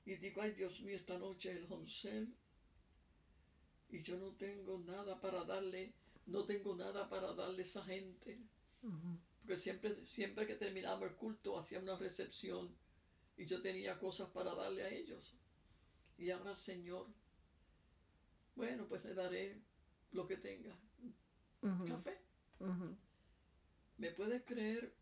[0.05, 2.33] y digo, ay Dios mío, esta noche es el Honcel
[3.89, 5.93] y yo no tengo nada para darle,
[6.27, 8.39] no tengo nada para darle a esa gente.
[9.39, 12.69] Porque siempre, siempre que terminaba el culto hacía una recepción
[13.37, 15.33] y yo tenía cosas para darle a ellos.
[16.17, 17.07] Y ahora, Señor,
[18.55, 19.59] bueno, pues le daré
[20.11, 20.75] lo que tenga.
[21.87, 22.19] Café.
[23.97, 24.93] ¿Me puedes creer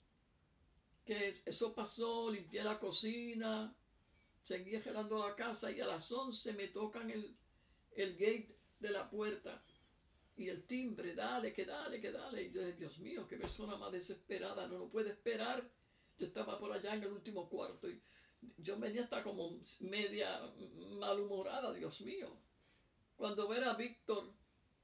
[1.05, 2.31] que eso pasó?
[2.31, 3.75] Limpié la cocina,
[4.43, 7.35] seguía gelando la casa y a las 11 me tocan el,
[7.95, 9.63] el gate de la puerta
[10.35, 12.43] y el timbre, dale, que dale, que dale.
[12.43, 15.67] Y yo Dios mío, qué persona más desesperada, no lo puede esperar.
[16.17, 18.01] Yo estaba por allá en el último cuarto y
[18.57, 20.41] yo venía hasta como media
[20.99, 22.35] malhumorada, Dios mío.
[23.15, 24.33] Cuando ver a Víctor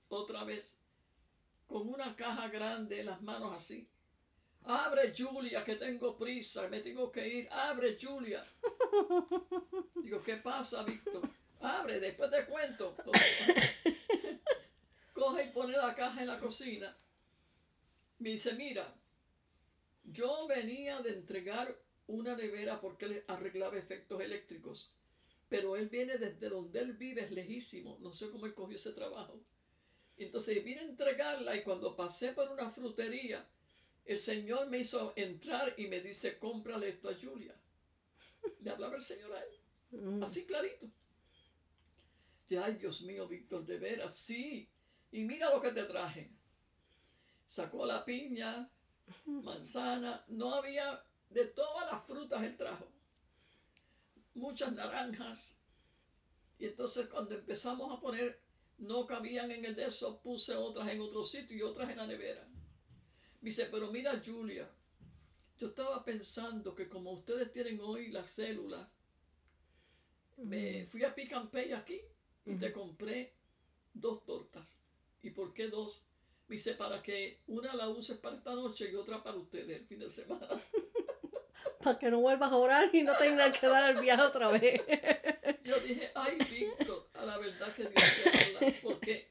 [0.07, 0.81] otra vez
[1.67, 3.89] con una caja grande en las manos así,
[4.65, 7.47] Abre Julia, que tengo prisa, me tengo que ir.
[7.51, 8.45] Abre Julia.
[10.03, 11.27] Digo, ¿qué pasa, Víctor?
[11.61, 12.95] Abre, después te cuento.
[15.13, 16.95] coge y pone la caja en la cocina.
[18.19, 18.93] Me dice, mira,
[20.03, 21.75] yo venía de entregar
[22.07, 24.93] una nevera porque él arreglaba efectos eléctricos.
[25.47, 27.97] Pero él viene desde donde él vive, es lejísimo.
[28.01, 29.41] No sé cómo él cogió ese trabajo.
[30.17, 33.47] Entonces vine a entregarla y cuando pasé por una frutería,
[34.09, 37.55] el Señor me hizo entrar y me dice, cómprale esto a Julia.
[38.59, 39.59] Le hablaba el Señor a él.
[39.91, 40.23] Mm.
[40.23, 40.89] Así clarito.
[42.47, 44.67] Y ay, Dios mío, Víctor, de veras, sí.
[45.11, 46.31] Y mira lo que te traje.
[47.45, 48.67] Sacó la piña,
[49.27, 52.91] manzana, no había de todas las frutas el trajo.
[54.33, 55.61] Muchas naranjas.
[56.57, 58.41] Y entonces cuando empezamos a poner,
[58.79, 62.07] no cabían en el de eso, puse otras en otro sitio y otras en la
[62.07, 62.48] nevera.
[63.41, 64.69] Me dice, pero mira Julia,
[65.57, 68.89] yo estaba pensando que como ustedes tienen hoy la célula,
[70.37, 72.01] me fui a Pick aquí
[72.45, 73.33] y te compré
[73.93, 74.79] dos tortas.
[75.21, 76.03] ¿Y por qué dos?
[76.47, 79.85] Me dice, para que una la uses para esta noche y otra para ustedes el
[79.85, 80.47] fin de semana.
[81.83, 84.81] para que no vuelvas a orar y no tengas que dar el viaje otra vez.
[85.63, 89.29] Yo dije, ay, Víctor, a la verdad que Dios te habla, porque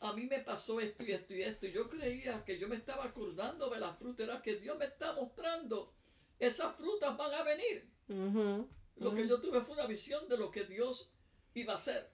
[0.00, 1.66] a mí me pasó esto y esto y esto.
[1.66, 4.86] Y yo creía que yo me estaba acordando de las frutas, era que Dios me
[4.86, 5.92] está mostrando.
[6.38, 7.88] Esas frutas van a venir.
[8.96, 11.10] lo que yo tuve fue una visión de lo que Dios
[11.54, 12.10] iba a hacer.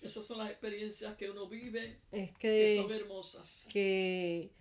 [0.00, 3.68] Esas son las experiencias que uno vive es que, son hermosas.
[3.72, 4.52] Que,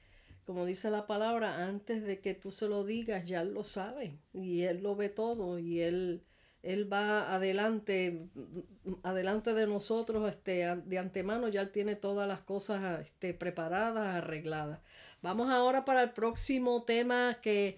[0.45, 4.17] como dice la palabra, antes de que tú se lo digas, ya Él lo sabe.
[4.33, 5.59] Y Él lo ve todo.
[5.59, 6.23] Y Él
[6.65, 8.27] él va adelante,
[9.03, 14.79] adelante de nosotros, este, de antemano, ya Él tiene todas las cosas este, preparadas, arregladas.
[15.21, 17.77] Vamos ahora para el próximo tema que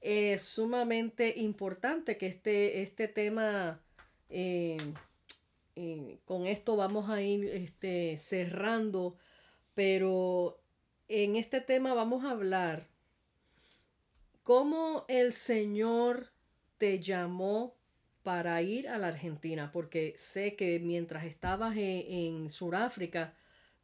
[0.00, 3.80] es sumamente importante, que este, este tema
[4.30, 4.76] eh,
[5.74, 9.16] eh, con esto vamos a ir este, cerrando,
[9.74, 10.60] pero
[11.08, 12.86] en este tema vamos a hablar
[14.44, 16.30] cómo el Señor
[16.78, 17.77] te llamó
[18.28, 23.32] para ir a la Argentina, porque sé que mientras estabas en, Sudáfrica,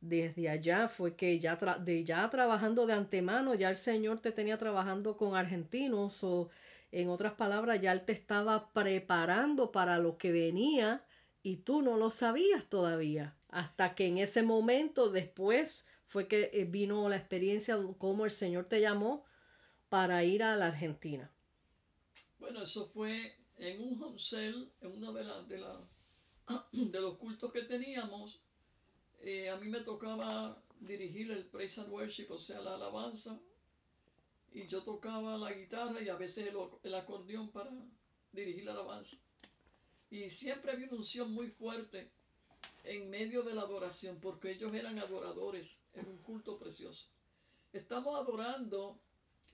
[0.03, 4.59] desde allá fue que ya, de ya trabajando de antemano, ya el Señor te tenía
[4.59, 6.51] trabajando con argentinos o
[6.93, 11.03] en otras palabras, ya Él te estaba preparando para lo que venía
[11.43, 16.67] y tú no lo sabías todavía, hasta que en ese momento después fue que eh,
[16.67, 19.25] vino la experiencia cómo el Señor te llamó
[19.89, 21.31] para ir a la Argentina.
[22.39, 25.65] Bueno, eso fue en un homesel, en uno de, de,
[26.73, 28.41] de los cultos que teníamos,
[29.21, 33.41] eh, a mí me tocaba dirigir el praise and worship, o sea, la alabanza,
[34.53, 37.71] y yo tocaba la guitarra y a veces el, el acordeón para
[38.33, 39.17] dirigir la alabanza.
[40.11, 42.11] Y siempre había una unción muy fuerte
[42.85, 47.09] en medio de la adoración, porque ellos eran adoradores en un culto precioso.
[47.73, 49.01] Estamos adorando,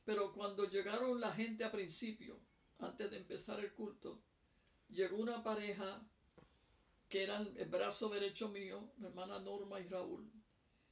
[0.05, 2.39] pero cuando llegaron la gente a principio,
[2.81, 4.21] antes de empezar el culto,
[4.89, 6.03] llegó una pareja
[7.09, 10.31] que eran el brazo derecho mío, mi hermana Norma y Raúl.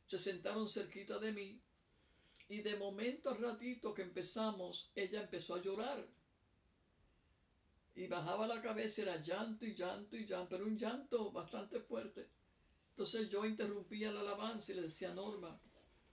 [0.07, 1.61] Se sentaron cerquita de mí
[2.49, 6.07] y de momento a ratito que empezamos, ella empezó a llorar.
[7.95, 12.29] Y bajaba la cabeza, era llanto y llanto y llanto, pero un llanto bastante fuerte.
[12.91, 15.61] Entonces yo interrumpía la alabanza y le decía, Norma,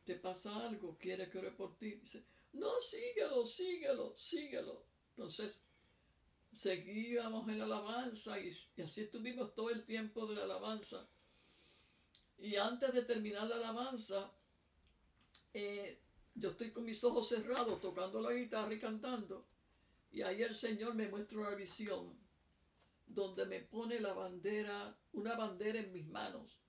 [0.03, 0.97] ¿te pasa algo?
[0.99, 1.95] ¿Quieres que ore por ti?
[1.95, 4.94] dice, no, síguelo, síguelo, síguelo.
[5.15, 5.63] Entonces,
[6.53, 8.49] seguíamos en la alabanza y,
[8.81, 11.07] así estuvimos todo el tiempo de la alabanza.
[12.37, 14.29] Y antes de terminar la alabanza,
[15.53, 16.01] eh,
[16.33, 19.45] yo estoy con mis ojos cerrados tocando la guitarra y cantando.
[20.11, 22.13] Y ahí el Señor me muestra una visión
[23.07, 26.59] donde me pone la bandera, una bandera en mis manos.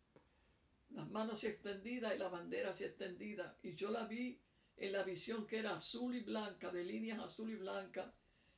[0.91, 3.59] Las manos extendidas y la bandera así extendida.
[3.65, 4.39] Y yo la vi
[4.77, 8.15] en la visión que era azul y blanca, de líneas azul y blanca,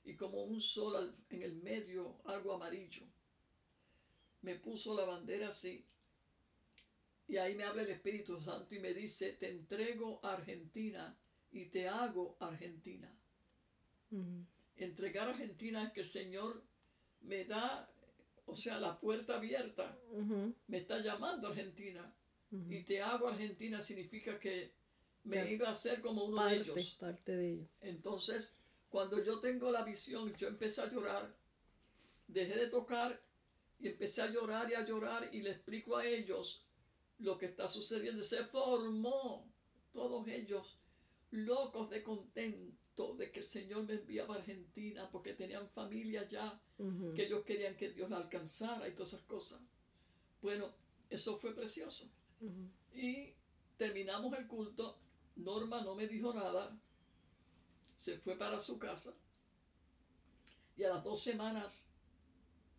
[0.08, 3.04] y como un sol en el medio, algo amarillo.
[4.40, 5.84] Me puso la bandera así.
[7.26, 11.14] Y ahí me habla el Espíritu Santo y me dice, te entrego a Argentina
[11.52, 13.12] y te hago Argentina.
[14.76, 16.62] Entregar a Argentina es que el Señor
[17.20, 17.92] me da,
[18.46, 19.94] o sea, la puerta abierta.
[20.68, 22.10] Me está llamando Argentina.
[22.50, 24.72] Y te hago Argentina significa que
[25.24, 26.96] me iba a hacer como uno de ellos.
[26.98, 27.68] Parte de ellos.
[27.82, 28.57] Entonces,
[28.90, 31.36] cuando yo tengo la visión, yo empecé a llorar,
[32.26, 33.20] dejé de tocar
[33.78, 36.64] y empecé a llorar y a llorar y le explico a ellos
[37.18, 38.22] lo que está sucediendo.
[38.22, 39.46] Se formó
[39.92, 40.78] todos ellos
[41.30, 46.60] locos de contento de que el Señor me enviaba a Argentina porque tenían familia ya,
[47.14, 49.60] que ellos querían que Dios la alcanzara y todas esas cosas.
[50.40, 50.72] Bueno,
[51.10, 52.10] eso fue precioso.
[52.94, 53.32] Y
[53.76, 54.98] terminamos el culto.
[55.36, 56.76] Norma no me dijo nada
[57.98, 59.14] se fue para su casa
[60.76, 61.90] y a las dos semanas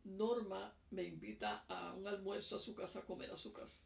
[0.06, 3.86] Norma me invita a un almuerzo a su casa, a comer a su casa.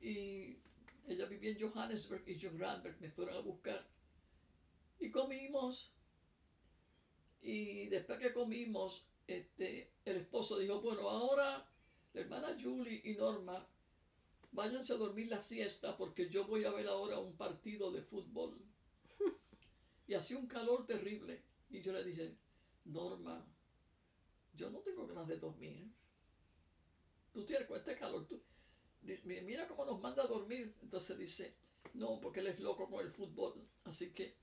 [0.00, 0.58] Y
[1.06, 3.86] ella vivía en Johannesburg y John Randberg me fueron a buscar.
[4.98, 5.92] Y comimos.
[7.40, 11.64] Y después que comimos, este, el esposo dijo, bueno, ahora
[12.12, 13.64] la hermana Julie y Norma,
[14.50, 18.58] váyanse a dormir la siesta porque yo voy a ver ahora un partido de fútbol
[20.06, 21.42] y hacía un calor terrible.
[21.70, 22.36] Y yo le dije,
[22.84, 23.44] Norma,
[24.54, 25.90] yo no tengo ganas de dormir.
[27.32, 28.26] Tú tienes con este calor.
[28.26, 28.42] Tú,
[29.24, 30.74] mira cómo nos manda a dormir.
[30.82, 31.56] Entonces dice,
[31.94, 33.54] no, porque él es loco con el fútbol.
[33.84, 34.36] Así que,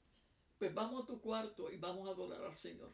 [0.58, 2.92] pues vamos a tu cuarto y vamos a adorar al Señor.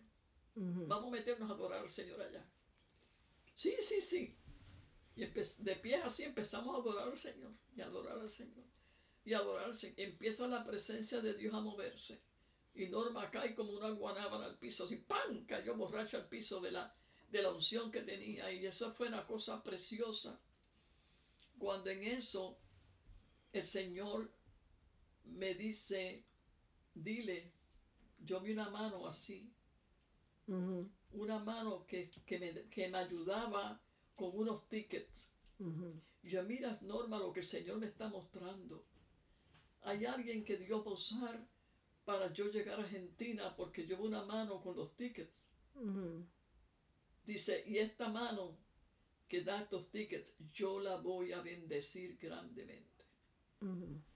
[0.55, 2.45] Vamos a meternos a adorar al Señor allá.
[3.53, 4.37] Sí, sí, sí.
[5.15, 7.51] Y de pie así empezamos a adorar al Señor.
[7.75, 8.65] Y adorar al Señor.
[9.23, 9.99] Y adorar al Señor.
[9.99, 12.21] Empieza la presencia de Dios a moverse.
[12.75, 15.45] Y Norma cae como una guanábana al piso, así ¡pam!
[15.45, 16.93] cayó borracha al piso de la,
[17.31, 18.51] de la unción que tenía.
[18.51, 20.39] Y eso fue una cosa preciosa.
[21.57, 22.57] Cuando en eso
[23.53, 24.29] el Señor
[25.23, 26.25] me dice,
[26.93, 27.53] dile,
[28.19, 29.49] yo vi una mano así,
[30.47, 33.81] una mano que, me, me, ayudaba
[34.17, 35.33] con unos tickets.
[36.23, 38.83] Yo mira, Norma, lo que el Señor me está mostrando.
[39.83, 41.47] Hay alguien que Dios va a usar
[42.05, 45.51] para yo llegar a Argentina porque llevo una mano con los tickets.
[47.25, 48.57] Dice, y esta mano
[49.27, 53.03] que da estos tickets, yo la voy a bendecir grandemente.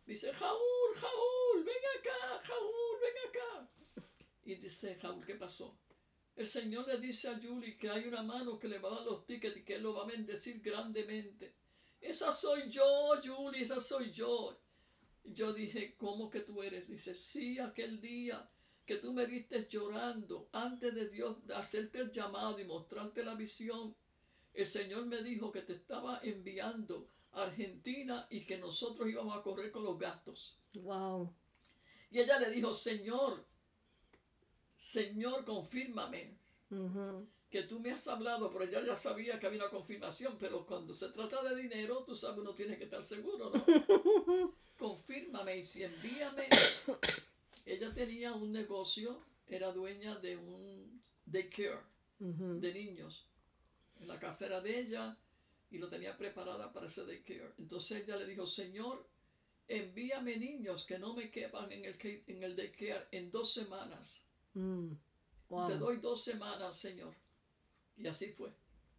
[0.06, 3.70] Dice, Jaúl, Jaúl, ven acá, Jaúl, ven acá.
[4.44, 5.78] Y dice, Jaúl, ¿qué pasó?
[6.40, 9.06] el Señor le dice a Julie que hay una mano que le va a dar
[9.06, 11.54] los tickets y que Él lo va a bendecir grandemente.
[12.00, 14.58] Esa soy yo, Julie, esa soy yo.
[15.34, 16.88] Yo dije, ¿cómo que tú eres?
[16.88, 18.50] Dice, sí, aquel día
[18.86, 23.36] que tú me viste llorando antes de Dios de hacerte el llamado y mostrarte la
[23.36, 23.96] visión.
[24.54, 29.44] El Señor me dijo que te estaba enviando a Argentina y que nosotros íbamos a
[29.44, 30.58] correr con los gastos.
[30.74, 31.32] Wow.
[32.10, 33.46] Y ella le dijo, Señor,
[34.76, 36.34] Señor, confírmame
[37.50, 40.94] que tú me has hablado, pero ella ya sabía que había una confirmación, pero cuando
[40.94, 43.64] se trata de dinero, tú sabes, uno tiene que estar seguro, ¿no?
[44.80, 46.48] confírmame y si envíame.
[47.66, 51.82] ella tenía un negocio, era dueña de un daycare
[52.20, 53.28] de niños.
[54.02, 55.18] La casa era de ella
[55.70, 57.54] y lo tenía preparada para ese daycare.
[57.60, 59.06] Entonces ella le dijo, Señor,
[59.68, 64.26] envíame niños que no me quepan en el, en el daycare en dos semanas.
[64.54, 64.94] Mm.
[65.68, 67.14] Te doy dos semanas, Señor.
[67.98, 68.52] Y así fue.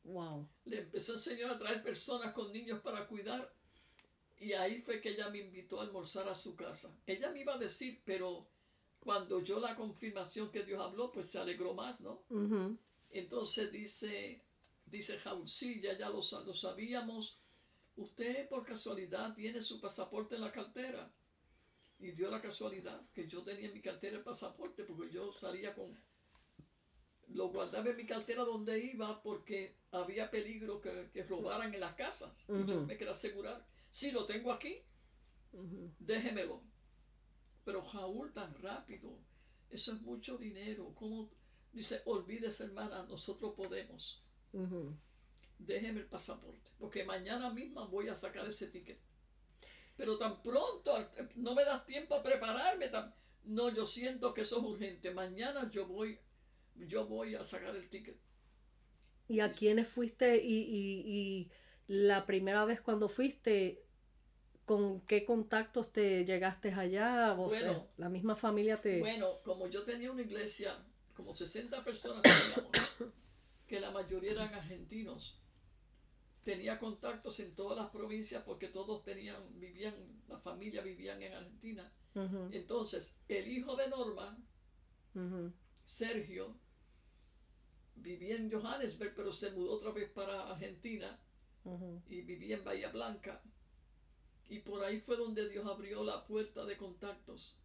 [0.04, 0.48] Wow.
[0.64, 3.52] Le empezó el Señor a traer personas con niños para cuidar.
[4.40, 6.96] Y ahí fue que ella me invitó a almorzar a su casa.
[7.06, 8.48] Ella me iba a decir, pero
[8.98, 12.22] cuando oyó la confirmación que Dios habló, pues se alegró más, ¿no?
[13.10, 14.42] Entonces dice,
[14.86, 17.38] dice Jaúl, sí, ya, ya lo, lo sabíamos.
[17.96, 21.12] Usted por casualidad tiene su pasaporte en la cartera.
[21.98, 25.74] Y dio la casualidad que yo tenía en mi cartera el pasaporte porque yo salía
[25.74, 25.94] con...
[27.28, 31.94] Lo guardaba en mi cartera donde iba porque había peligro que, que robaran en las
[31.94, 32.48] casas.
[32.48, 33.66] y yo me quería asegurar.
[33.90, 34.82] Si lo tengo aquí,
[35.98, 36.62] déjemelo.
[37.64, 39.18] Pero Jaúl tan rápido,
[39.70, 40.94] eso es mucho dinero.
[40.94, 41.30] ¿Cómo?
[41.72, 44.24] Dice, olvídese hermana, nosotros podemos.
[45.58, 48.98] Déjeme el pasaporte, porque mañana misma voy a sacar ese ticket
[50.00, 50.96] pero tan pronto,
[51.36, 52.90] no me das tiempo a prepararme.
[53.44, 55.10] no, yo siento que eso es urgente.
[55.10, 56.18] Mañana yo voy,
[56.74, 58.16] yo voy a sacar el ticket.
[59.28, 60.42] ¿Y a quiénes fuiste?
[60.42, 61.50] Y, y,
[61.90, 63.82] la primera vez cuando fuiste,
[64.64, 67.32] ¿con qué contactos te llegaste allá?
[67.32, 69.00] bueno, la misma familia te...
[69.00, 70.78] Bueno, como yo tenía una iglesia,
[71.16, 72.22] como 60 personas
[73.66, 75.36] que la mayoría eran argentinos
[76.44, 79.94] tenía contactos en todas las provincias porque todos tenían, vivían,
[80.28, 81.92] la familia vivían en Argentina.
[82.52, 84.38] Entonces, el hijo de Norma,
[85.84, 86.56] Sergio,
[87.96, 91.20] vivía en Johannesburg, pero se mudó otra vez para Argentina
[92.08, 93.42] y vivía en Bahía Blanca.
[94.48, 97.58] Y por ahí fue donde Dios abrió la puerta de contactos.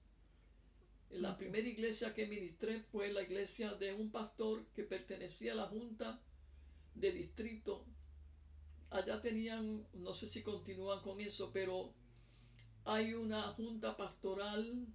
[1.10, 5.68] La primera iglesia que ministré fue la iglesia de un pastor que pertenecía a la
[5.68, 6.20] junta
[6.94, 7.86] de distrito
[8.96, 11.94] allá tenían, no sé si continúan con eso, pero
[12.86, 14.88] hay una junta pastoral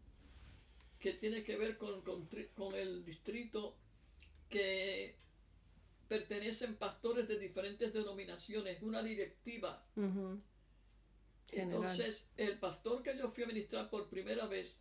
[0.98, 3.76] que tiene que ver con, con, el distrito
[4.48, 5.16] que
[6.10, 9.86] pertenecen pastores de diferentes denominaciones, una directiva.
[11.52, 14.80] Entonces, el pastor que yo fui a ministrar por primera vez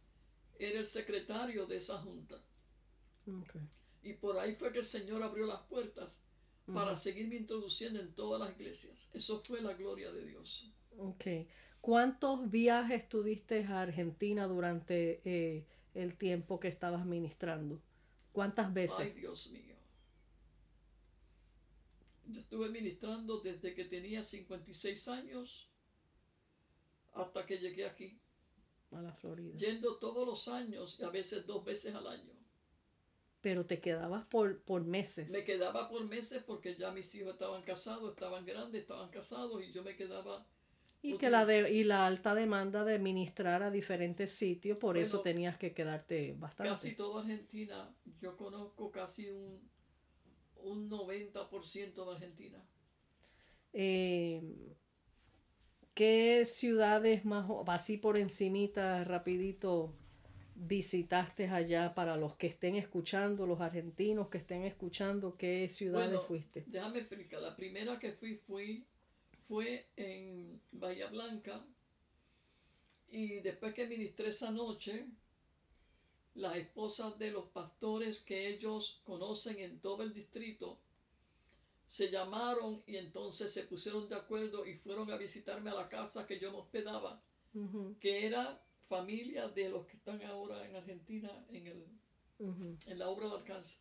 [0.57, 2.41] era el secretario de esa junta.
[4.01, 6.25] Y por ahí fue que el Señor abrió las puertas
[6.65, 9.07] para seguirme introduciendo en todas las iglesias.
[9.13, 10.73] Eso fue la gloria de Dios.
[11.79, 17.79] ¿Cuántos viajes tuviste a Argentina durante eh, el tiempo que estabas ministrando?
[18.31, 18.99] ¿Cuántas veces?
[18.99, 19.68] Ay, Dios mío.
[22.31, 25.67] Yo estuve ministrando desde que tenía 56 años
[27.13, 28.19] hasta que llegué aquí.
[28.91, 29.55] A la Florida.
[29.55, 32.33] Yendo todos los años y a veces dos veces al año.
[33.41, 35.31] Pero te quedabas por, por meses.
[35.31, 39.71] Me quedaba por meses porque ya mis hijos estaban casados, estaban grandes, estaban casados y
[39.71, 40.45] yo me quedaba...
[41.01, 45.21] Y, que la de, y la alta demanda de ministrar a diferentes sitios, por eso
[45.21, 46.69] tenías que quedarte bastante.
[46.69, 49.61] Casi toda Argentina, yo conozco casi un,
[50.63, 52.63] un 90% de Argentina.
[53.73, 54.41] Eh,
[55.93, 59.93] ¿Qué ciudades más, así por encimita, rapidito,
[60.55, 66.63] visitaste allá para los que estén escuchando, los argentinos que estén escuchando, qué ciudades fuiste?
[66.67, 67.41] Déjame explicar.
[67.41, 68.85] La primera que fui, fui
[69.49, 71.65] fue en Bahía Blanca
[73.09, 75.07] y después que ministré esa noche,
[76.35, 80.77] las esposas de los pastores que ellos conocen en todo el distrito
[81.87, 86.27] se llamaron y entonces se pusieron de acuerdo y fueron a visitarme a la casa
[86.27, 87.19] que yo me hospedaba,
[87.99, 91.85] que era familia de los que están ahora en Argentina en, el,
[92.87, 93.79] en la obra de alcance,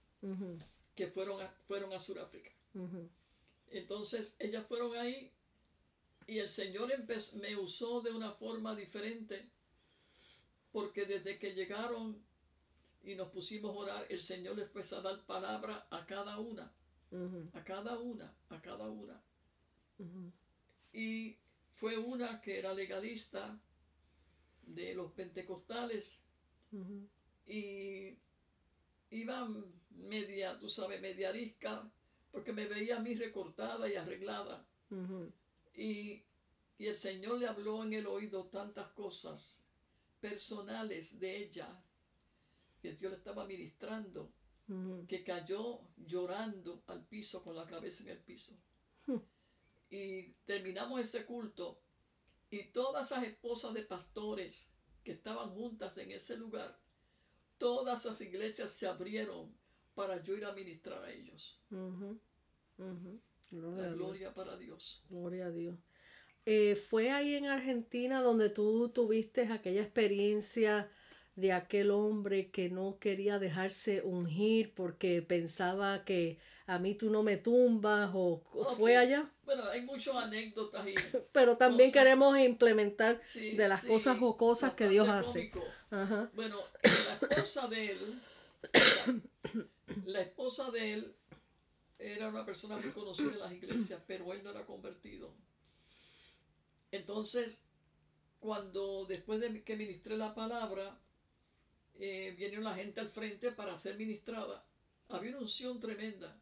[0.94, 2.50] que fueron a, fueron a Sudáfrica.
[3.70, 5.30] Entonces, ellas fueron ahí
[6.26, 6.90] y el Señor
[7.34, 9.48] me usó de una forma diferente,
[10.72, 12.22] porque desde que llegaron
[13.08, 16.70] y nos pusimos a orar, el Señor les fue a dar palabra a cada una,
[17.54, 19.18] a cada una, a cada una.
[20.92, 21.36] Y
[21.72, 23.58] fue una que era legalista
[24.66, 26.22] de los pentecostales
[27.46, 28.14] y
[29.10, 29.48] iba
[29.90, 31.90] media, tú sabes, media arisca,
[32.30, 34.66] porque me veía a mí recortada y arreglada.
[35.74, 36.22] Y,
[36.76, 39.66] y el Señor le habló en el oído tantas cosas
[40.20, 41.82] personales de ella,
[42.90, 44.30] que Dios le estaba ministrando,
[45.06, 48.56] que cayó llorando al piso con la cabeza en el piso.
[49.90, 51.80] Y terminamos ese culto
[52.50, 56.78] y todas esas esposas de pastores que estaban juntas en ese lugar,
[57.56, 59.54] todas esas iglesias se abrieron
[59.94, 61.60] para yo ir a ministrar a ellos.
[61.70, 62.20] Ujú.
[63.50, 63.96] Gloria La a Dios.
[63.96, 65.02] gloria para Dios.
[65.08, 65.76] Gloria a Dios.
[66.44, 70.90] Eh, ¿Fue ahí en Argentina donde tú tuviste aquella experiencia
[71.40, 77.22] de aquel hombre que no quería dejarse ungir porque pensaba que a mí tú no
[77.22, 78.96] me tumbas o, o Oh, fue sí.
[78.96, 79.30] allá?
[79.44, 80.94] Bueno, hay muchas anécdotas y
[81.32, 82.02] Pero también Cosas.
[82.04, 85.50] queremos implementar sí, de las sí, cosas jocosas que Dios hace.
[85.90, 86.30] Ajá.
[86.34, 88.22] Bueno, la esposa de él,
[90.06, 91.14] la esposa de él
[91.98, 95.34] era una persona muy conocida en las iglesias, pero él no era convertido.
[96.90, 97.66] Entonces,
[98.40, 100.98] cuando después de que ministré la palabra,
[101.98, 104.64] eh, viene la gente al frente para ser ministrada.
[105.08, 106.40] Había una unción tremenda.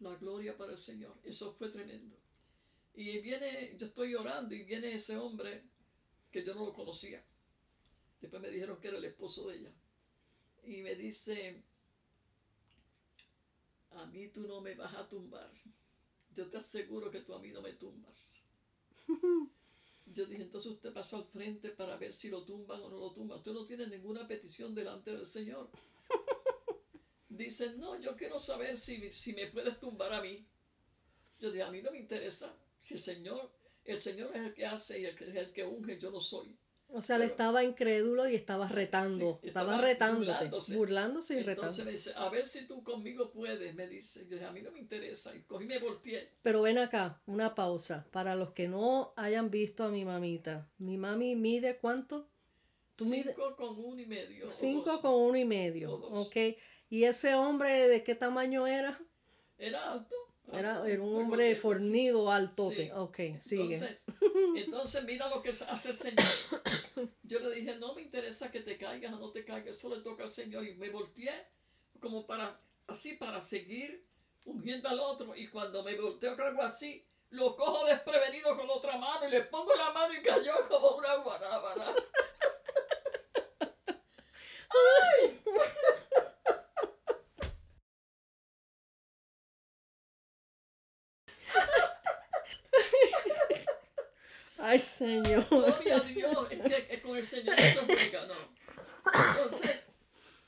[0.00, 1.16] La gloria para el Señor.
[1.24, 2.16] Eso fue tremendo.
[2.94, 5.62] Y viene, yo estoy llorando y viene ese hombre
[6.30, 7.24] que yo no lo conocía.
[8.20, 9.72] Después me dijeron que era el esposo de ella.
[10.64, 11.62] Y me dice,
[13.92, 15.50] a mí tú no me vas a tumbar.
[16.34, 18.46] Yo te aseguro que tú a mí no me tumbas.
[20.06, 23.12] Yo dije, entonces usted pasó al frente para ver si lo tumban o no lo
[23.12, 23.38] tumban.
[23.38, 25.70] Usted no tiene ninguna petición delante del Señor.
[27.28, 30.46] Dice, no, yo quiero saber si, si me puedes tumbar a mí.
[31.40, 32.56] Yo dije, a mí no me interesa.
[32.80, 33.50] Si el Señor,
[33.84, 36.20] el Señor es el que hace y el que, es el que unge, yo no
[36.20, 36.56] soy.
[36.88, 39.40] O sea, le estaba incrédulo y estaba retando.
[39.42, 40.32] sí, estaba, estaba retándote.
[40.32, 40.76] burlándose.
[40.76, 41.84] Burlándose y Entonces retando.
[41.86, 44.24] me dice, a ver si tú conmigo puedes, me dice.
[44.28, 45.34] Yo dije, a mí no me interesa.
[45.34, 46.30] Y cogí me volteé.
[46.42, 48.06] Pero ven acá, una pausa.
[48.12, 52.28] Para los que no hayan visto a mi mamita, mi mami mide cuánto?
[52.96, 54.48] Tú Cinco con uno y medio.
[54.50, 55.00] Cinco dos.
[55.00, 55.92] con uno y medio.
[55.94, 56.36] Ok.
[56.90, 59.00] ¿Y ese hombre de qué tamaño era?
[59.58, 60.14] Era alto.
[60.52, 61.60] Era, era un hombre sí.
[61.60, 62.86] fornido, altote.
[62.86, 62.90] Sí.
[62.94, 63.74] Ok, sigue.
[63.74, 64.04] Entonces,
[64.56, 66.24] entonces mira lo que hace el Señor.
[67.22, 70.02] Yo le dije, no me interesa que te caigas o no te caigas, eso le
[70.02, 70.64] toca al Señor.
[70.64, 71.32] Y me volteé
[72.00, 74.04] como para, así para seguir
[74.44, 75.34] ungiendo al otro.
[75.34, 79.42] Y cuando me volteo con algo así, lo cojo desprevenido con otra mano y le
[79.42, 81.94] pongo la mano y cayó como una guanábana.
[84.74, 85.40] Ay,
[95.04, 95.46] señor.
[95.48, 97.82] Gloria a Dios, es que, con el Señor se
[98.26, 98.34] ¿no?
[99.30, 99.86] Entonces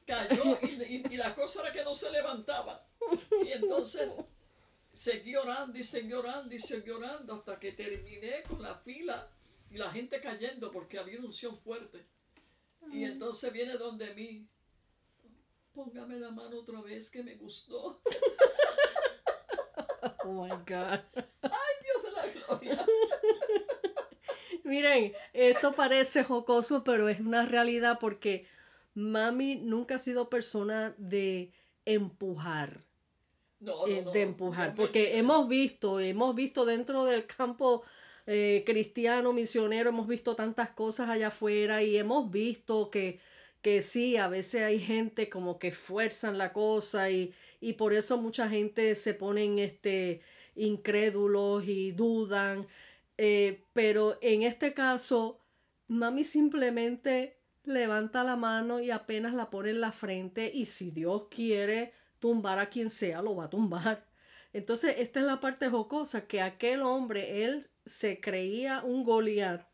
[0.06, 2.86] cayó y, y- y la cosa era que no se levantaba.
[3.44, 4.20] Y entonces
[4.94, 9.28] seguí orando y seguí orando y seguí orando hasta que terminé con la fila
[9.70, 12.06] y la gente cayendo porque había una unción fuerte.
[12.92, 14.46] Y entonces viene donde mí,
[15.74, 18.00] póngame la mano otra vez que me gustó.
[20.24, 21.00] Oh my God.
[21.82, 22.86] Dios de la gloria.
[24.66, 28.48] Miren, esto parece jocoso, pero es una realidad porque
[28.94, 31.52] mami nunca ha sido persona de
[31.84, 32.80] empujar.
[33.60, 37.84] No, eh, no, no, de empujar, porque hemos visto, hemos visto dentro del campo
[38.26, 43.20] eh, cristiano, misionero, hemos visto tantas cosas allá afuera y hemos visto que,
[43.62, 48.18] que sí, a veces hay gente como que fuerzan la cosa y, y por eso
[48.18, 50.22] mucha gente se ponen este,
[50.56, 52.66] incrédulos y dudan,
[53.18, 55.40] eh, pero en este caso,
[55.88, 61.26] mami simplemente levanta la mano y apenas la pone en la frente y si Dios
[61.30, 64.06] quiere tumbar a quien sea, lo va a tumbar.
[64.52, 69.66] Entonces, esta es la parte jocosa, que aquel hombre, él se creía un Goliat,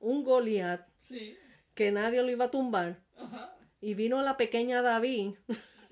[0.00, 1.36] un Goliat, Sí,
[1.74, 3.02] que nadie lo iba a tumbar.
[3.16, 5.34] ajá, Y vino la pequeña David,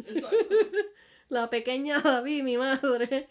[0.07, 0.37] exacto.
[1.29, 3.29] la pequeña David, mi madre,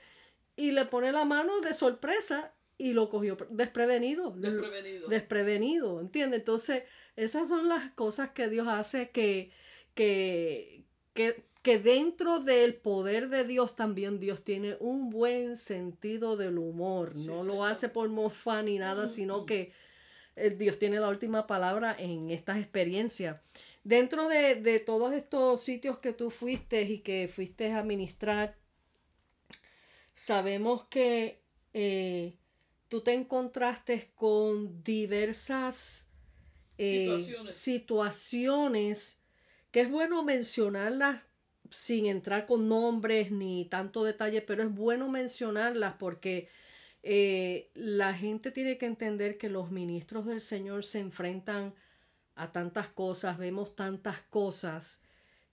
[0.55, 4.31] y le pone la mano de sorpresa y lo cogió desprevenido.
[4.31, 5.07] Desprevenido.
[5.07, 6.39] desprevenido, ¿entiendes?
[6.39, 6.83] Entonces,
[7.15, 9.51] esas son las cosas que Dios hace que,
[9.93, 16.57] que, que, que dentro del poder de Dios también Dios tiene un buen sentido del
[16.57, 17.13] humor.
[17.13, 19.71] Sí, no lo hace por mofa ni nada, sino que
[20.35, 23.39] eh, Dios tiene la última palabra en estas experiencias.
[23.83, 28.57] dentro de, de todos estos sitios que tú fuiste y que fuiste a ministrar,
[30.15, 31.41] sabemos que
[31.73, 32.37] eh,
[32.95, 36.07] tú te encontraste con diversas
[36.77, 37.55] eh, Situaciones.
[37.57, 39.21] situaciones
[39.71, 41.21] que es bueno mencionarlas
[41.69, 46.47] sin entrar con nombres ni tanto detalle, pero es bueno mencionarlas porque
[47.03, 51.73] eh, la gente tiene que entender que los ministros del Señor se enfrentan
[52.35, 55.01] a tantas cosas, vemos tantas cosas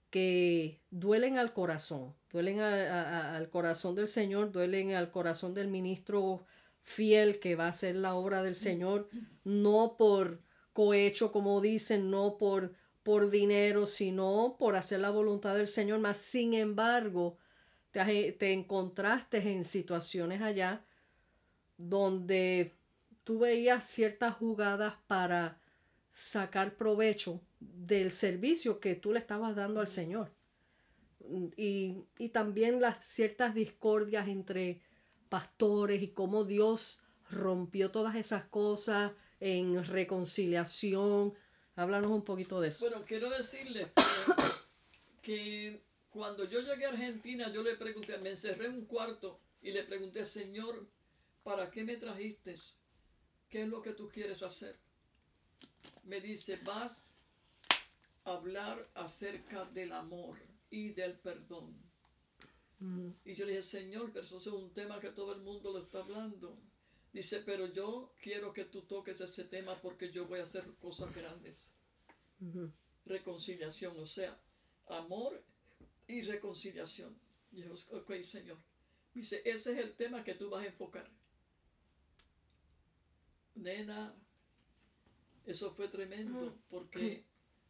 [0.09, 3.01] que duelen al corazón, duelen a- a-
[3.33, 6.45] a- al corazón del Señor, duelen al corazón del ministro
[6.83, 9.09] fiel que va a hacer la obra del Señor,
[9.43, 10.41] no por
[10.73, 12.73] cohecho, como dicen, no por,
[13.03, 15.99] por dinero, sino por hacer la voluntad del Señor.
[15.99, 17.37] Más sin embargo,
[17.91, 20.83] te, has- te encontraste en situaciones allá
[21.77, 22.73] donde
[23.23, 25.59] tú veías ciertas jugadas para
[26.11, 30.31] sacar provecho del servicio que tú le estabas dando al Señor.
[31.57, 34.81] Y, y también las ciertas discordias entre
[35.33, 41.33] pastores y cómo Dios rompió todas esas cosas en reconciliación.
[41.75, 42.87] Háblanos un poquito de eso.
[42.87, 43.87] Bueno, quiero decirles
[45.23, 45.81] que,
[46.11, 49.83] cuando yo llegué a Argentina, yo le pregunté, me encerré en un cuarto y le
[49.83, 50.87] pregunté, Señor,
[51.41, 52.53] ¿para qué me trajiste?
[53.49, 54.77] ¿Qué es lo que tú quieres hacer?
[56.03, 57.17] Me dice, vas
[58.23, 60.37] a hablar acerca del amor
[60.69, 61.82] y del perdón.
[63.25, 65.79] Y yo le dije, Señor, pero eso es un tema que todo el mundo lo
[65.79, 66.57] está hablando.
[67.13, 71.13] Dice, pero yo quiero que tú toques ese tema porque yo voy a hacer cosas
[71.15, 71.75] grandes
[73.05, 74.39] reconciliación, o sea,
[74.87, 75.43] amor
[76.07, 77.17] y reconciliación.
[77.51, 78.57] Y yo, ok, Señor.
[79.13, 81.09] Dice, ese es el tema que tú vas a enfocar.
[83.55, 84.15] Nena,
[85.45, 87.23] eso fue tremendo, porque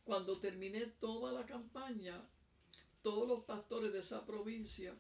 [0.05, 2.26] cuando terminé toda la campaña,
[3.04, 4.97] todos los pastores de esa provincia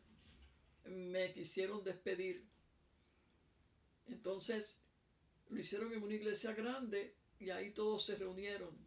[0.85, 2.45] me quisieron despedir.
[4.05, 4.83] Entonces,
[5.49, 8.77] lo hicieron en una iglesia grande y ahí todos se reunieron.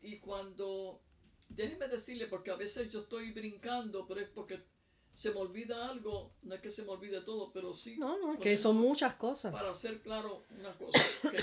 [0.00, 1.02] Y cuando,
[1.48, 4.64] déjeme decirle, porque a veces yo estoy brincando, pero es porque
[5.12, 7.96] se me olvida algo, no es que se me olvide todo, pero sí.
[7.98, 9.52] No, no, que son muchas cosas.
[9.52, 10.98] Para hacer claro una cosa,
[11.30, 11.38] que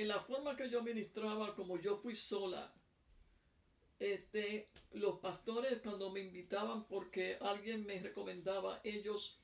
[0.00, 2.74] en la forma que yo ministraba, como yo fui sola,
[3.98, 9.40] este, los pastores cuando me invitaban porque alguien me recomendaba, ellos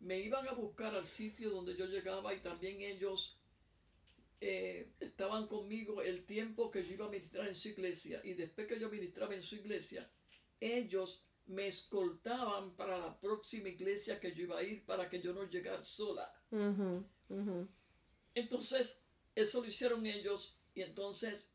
[0.00, 3.38] me iban a buscar al sitio donde yo llegaba y también ellos
[4.40, 8.66] eh, estaban conmigo el tiempo que yo iba a ministrar en su iglesia y después
[8.66, 10.10] que yo ministraba en su iglesia,
[10.58, 15.32] ellos me escoltaban para la próxima iglesia que yo iba a ir para que yo
[15.32, 16.32] no llegara sola.
[18.34, 21.54] Entonces, eso lo hicieron ellos y entonces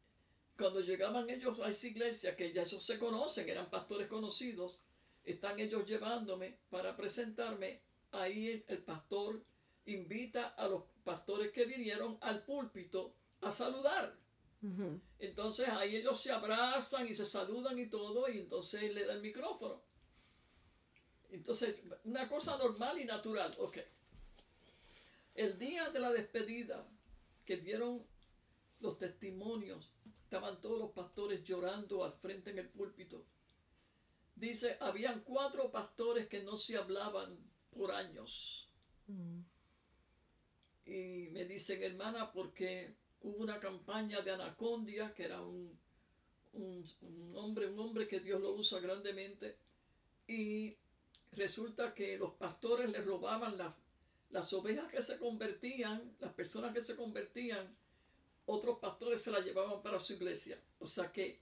[0.57, 4.81] cuando llegaban ellos a esa iglesia, que ya ellos se conocen, eran pastores conocidos,
[5.23, 7.81] están ellos llevándome para presentarme,
[8.11, 9.43] ahí el, el pastor
[9.85, 14.15] invita a los pastores que vinieron al púlpito a saludar.
[15.19, 19.21] Entonces ahí ellos se abrazan y se saludan y todo, y entonces le da el
[19.21, 19.81] micrófono.
[21.29, 23.77] Entonces, una cosa normal y natural, ok.
[25.35, 26.85] El día de la despedida,
[27.45, 28.03] que dieron
[28.79, 29.93] los testimonios,
[30.27, 33.23] estaban todos los pastores llorando al frente en el púlpito.
[34.35, 37.37] Dice, habían cuatro pastores que no se hablaban
[37.71, 38.67] por años.
[39.07, 39.39] Mm.
[40.85, 45.79] Y me dicen, hermana, porque hubo una campaña de Anacondia, que era un,
[46.53, 49.57] un, un hombre, un hombre que Dios lo usa grandemente,
[50.27, 50.75] y
[51.31, 53.73] resulta que los pastores le robaban las,
[54.31, 57.73] las ovejas que se convertían, las personas que se convertían,
[58.47, 60.59] otros pastores se las llevaban para su iglesia.
[60.79, 61.39] O sea que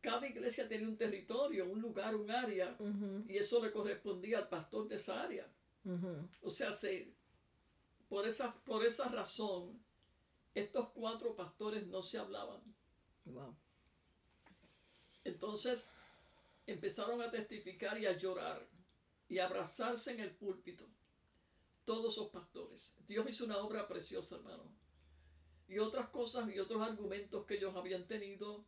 [0.00, 2.76] cada iglesia tenía un territorio, un lugar, un área,
[3.26, 5.46] y eso le correspondía al pastor de esa área.
[6.42, 7.12] O sea, se,
[8.08, 9.82] por, esa, por esa razón,
[10.54, 12.62] estos cuatro pastores no se hablaban.
[13.24, 13.54] Wow.
[15.24, 15.90] Entonces
[16.66, 18.66] empezaron a testificar y a llorar
[19.28, 20.86] y a abrazarse en el púlpito.
[21.84, 22.96] Todos esos pastores.
[23.06, 24.77] Dios hizo una obra preciosa, hermano.
[25.68, 28.64] Y otras cosas y otros argumentos que ellos habían tenido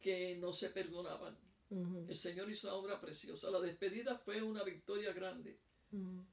[0.00, 1.36] que no se perdonaban.
[2.08, 3.50] El Señor hizo una obra preciosa.
[3.50, 5.58] La despedida fue una victoria grande.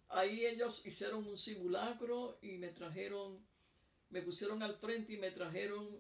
[0.10, 3.40] Ahí ellos hicieron un simulacro y me trajeron,
[4.10, 6.00] me pusieron al frente y me trajeron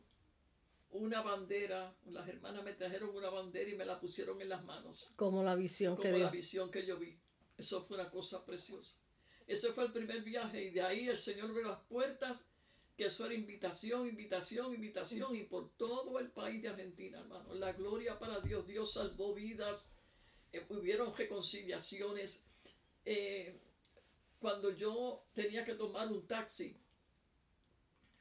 [0.91, 1.95] una bandera.
[2.05, 5.55] Las hermanas me trajeron una bandera y me la pusieron en las manos, Como la
[5.55, 6.31] visión que como la dio.
[6.31, 7.17] visión que yo vi.
[7.57, 8.99] Eso fue una cosa preciosa.
[9.47, 12.51] Ese fue el primer viaje y de ahí el Señor abrió las puertas
[12.97, 17.53] que eso era invitación, invitación, invitación, y por todo el país de Argentina, hermano.
[17.53, 19.93] La gloria para Dios, Dios salvó vidas,
[20.51, 22.49] eh, hubieron reconciliaciones.
[23.05, 23.55] Eh,
[24.39, 26.75] cuando yo tenía que tomar un taxi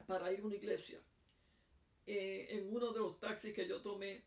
[0.05, 1.01] para ir a una iglesia,
[2.05, 4.23] eh, en uno de los taxis que yo tomé,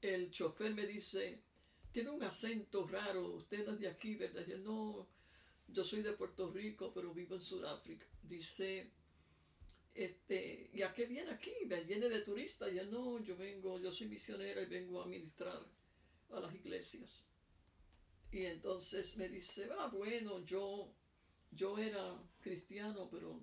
[0.00, 1.42] el chofer me dice,
[1.90, 4.46] tiene un acento raro, usted no es de aquí, ¿verdad?
[4.46, 5.08] Yo no,
[5.66, 8.06] yo soy de Puerto Rico, pero vivo en Sudáfrica.
[8.22, 8.92] Dice,
[9.94, 11.52] este, ¿y a qué viene aquí?
[11.66, 12.70] Viene de turista.
[12.70, 15.66] Ya no, yo vengo, yo soy misionera y vengo a ministrar
[16.30, 17.26] a las iglesias.
[18.30, 20.94] Y entonces me dice, ah, bueno, yo,
[21.50, 23.40] yo era cristiano, pero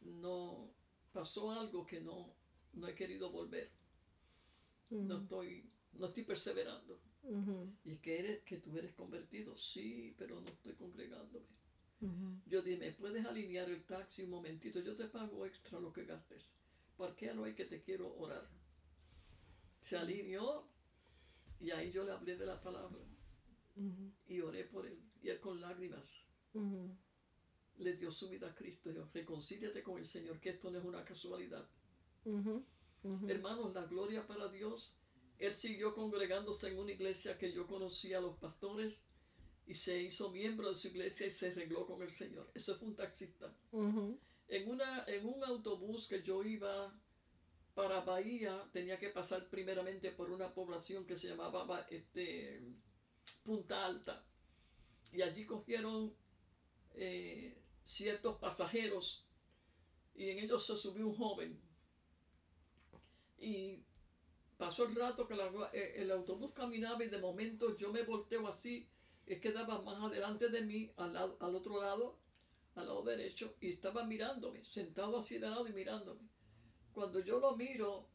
[0.00, 0.70] no
[1.12, 2.34] pasó algo que no,
[2.74, 3.70] no he querido volver.
[4.90, 7.00] No estoy, no estoy perseverando.
[7.84, 11.46] Y que eres, que tú eres convertido, sí, pero no estoy congregándome.
[12.46, 14.80] Yo dije, ¿me puedes alinear el taxi un momentito?
[14.80, 16.56] Yo te pago extra lo que gastes.
[16.96, 18.48] ¿Por qué no hay que te quiero orar?
[19.80, 20.68] Se alineó
[21.60, 23.02] y ahí yo le hablé de la palabra.
[24.28, 24.98] Y oré por él.
[25.22, 26.28] Y él con lágrimas
[27.78, 28.90] le dio su vida a Cristo.
[28.90, 31.68] Y reconcíliate con el Señor, que esto no es una casualidad.
[33.28, 34.96] Hermanos, la gloria para Dios.
[35.38, 39.04] Él siguió congregándose en una iglesia que yo conocía a los pastores
[39.66, 42.50] y se hizo miembro de su iglesia y se arregló con el Señor.
[42.54, 43.52] Eso fue un taxista.
[43.72, 46.94] en, una, en un autobús que yo iba
[47.74, 52.62] para Bahía, tenía que pasar primeramente por una población que se llamaba este,
[53.42, 54.24] Punta Alta.
[55.12, 56.14] Y allí cogieron
[56.94, 59.26] eh, ciertos pasajeros
[60.14, 61.60] y en ellos se subió un joven.
[63.38, 63.82] Y
[64.56, 65.34] pasó el rato que
[65.72, 68.88] eh, el autobús caminaba y de momento yo me volteo así
[69.26, 72.18] él quedaba más adelante de mí, al, al otro lado,
[72.74, 76.28] al lado derecho, y estaba mirándome, sentado así de lado y mirándome.
[76.92, 78.08] Cuando yo lo miro,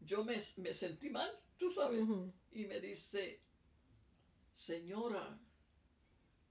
[0.00, 2.04] yo me, sentí mal, tú sabes,
[2.52, 3.42] y me dice,
[4.52, 5.38] señora,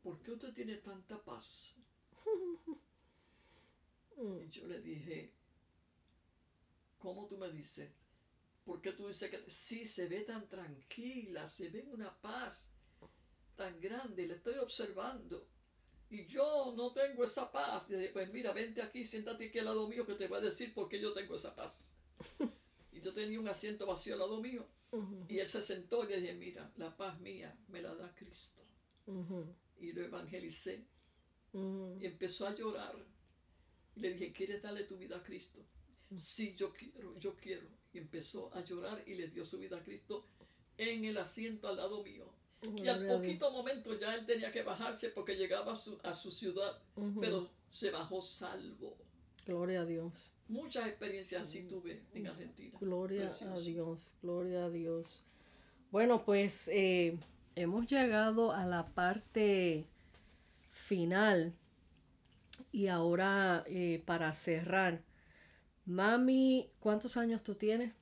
[0.02, 1.76] ¿por qué usted tiene tanta paz?
[4.18, 5.34] y yo le dije,
[6.98, 7.92] ¿cómo tú me dices?
[8.66, 12.75] ¿Por qué tú dices que sí se ve tan tranquila, se ve una paz?
[13.56, 15.48] Tan grande, le estoy observando.
[16.10, 17.90] Y yo no tengo esa paz.
[17.92, 20.74] Y pues mira, vente aquí, siéntate aquí al lado mío que te voy a decir
[20.74, 21.98] por qué yo tengo esa paz.
[22.92, 24.68] y yo tenía un asiento vacío al lado mío.
[25.28, 28.62] Y él se sentó y le dije, mira, la paz mía me la da Cristo.
[29.78, 30.86] Y lo evangelicé.
[31.54, 32.96] Y empezó a llorar.
[33.96, 35.66] Y le dije, ¿quieres darle tu vida a Cristo?
[36.16, 37.68] Sí, yo quiero, yo quiero.
[37.94, 40.26] Y empezó a llorar y le dio su vida a Cristo
[40.78, 42.30] en el asiento al lado mío.
[42.84, 46.32] Y al poquito momento ya él tenía que bajarse porque llegaba a su, a su
[46.32, 46.80] ciudad,
[47.20, 48.98] pero se bajó salvo.
[49.46, 50.32] Gloria a Dios.
[50.48, 52.78] Muchas experiencias así tuve en Argentina.
[52.80, 55.24] Gloria a Dios, gloria a Dios.
[55.92, 57.18] Bueno, pues eh,
[57.56, 59.86] hemos llegado a la parte
[60.72, 61.54] final
[62.72, 65.02] y ahora eh, para cerrar.
[65.86, 67.94] Mami, ¿cuántos años tú tienes?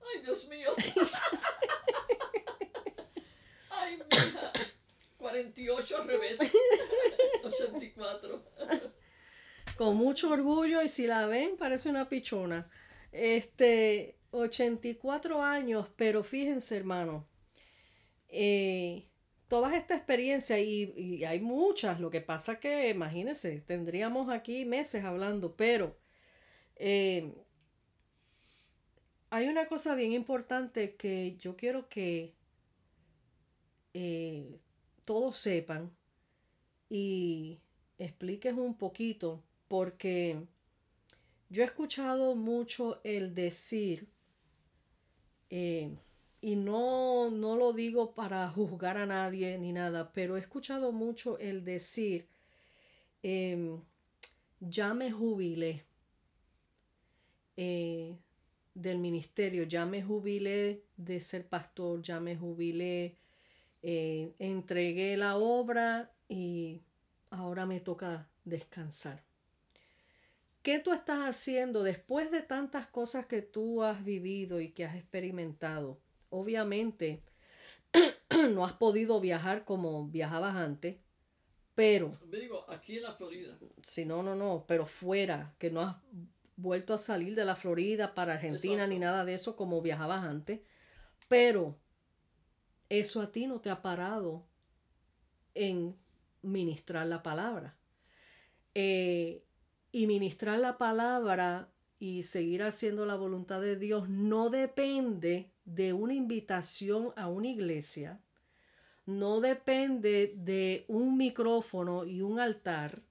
[0.00, 0.70] Ay, Dios mío.
[5.16, 6.38] 48 al revés.
[7.44, 8.44] 84.
[9.76, 12.70] Con mucho orgullo y si la ven parece una pichona.
[13.12, 17.28] Este, 84 años, pero fíjense hermano,
[18.28, 19.08] eh,
[19.48, 25.56] todas esta experiencia y, hay muchas, lo que pasa que imagínense, tendríamos aquí meses hablando,
[25.56, 25.98] pero
[26.76, 27.34] eh,
[29.30, 32.34] hay una cosa bien importante que yo quiero que
[33.94, 34.58] eh,
[35.04, 35.90] todos sepan
[36.88, 37.58] y
[37.98, 40.46] expliques un poquito, porque
[41.48, 44.08] yo he escuchado mucho el decir,
[45.50, 45.90] eh,
[46.40, 51.38] y no, no lo digo para juzgar a nadie ni nada, pero he escuchado mucho
[51.38, 52.26] el decir,
[53.22, 53.80] em,
[54.60, 55.84] ya me jubilé
[57.56, 58.16] eh,
[58.74, 63.16] del ministerio, ya me jubilé de ser pastor, ya me jubilé
[63.82, 66.82] eh, entregué la obra y
[67.30, 69.24] ahora me toca descansar.
[70.62, 74.94] ¿Qué tú estás haciendo después de tantas cosas que tú has vivido y que has
[74.94, 76.00] experimentado?
[76.28, 77.22] Obviamente
[78.52, 80.96] no has podido viajar como viajabas antes,
[81.74, 82.10] pero...
[82.30, 83.56] Digo, aquí en la Florida.
[83.82, 85.96] Sí, no, no, no, pero fuera, que no has
[86.56, 90.60] vuelto a salir de la Florida para Argentina ni nada de eso como viajabas antes,
[91.26, 91.78] pero
[92.90, 94.44] eso a ti no te ha parado
[95.54, 95.96] en
[96.42, 97.76] ministrar la palabra.
[98.74, 99.42] Eh,
[99.92, 106.14] y ministrar la palabra y seguir haciendo la voluntad de Dios no depende de una
[106.14, 108.20] invitación a una iglesia,
[109.06, 113.02] no depende de un micrófono y un altar,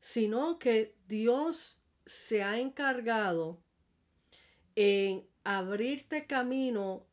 [0.00, 3.58] sino que Dios se ha encargado
[4.74, 7.06] en abrirte camino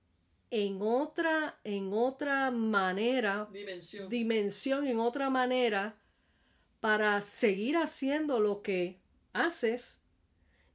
[0.55, 4.07] en otra, en otra manera, Dimensión.
[4.07, 5.95] dimensión, en otra manera,
[6.79, 8.99] para seguir haciendo lo que
[9.33, 9.99] haces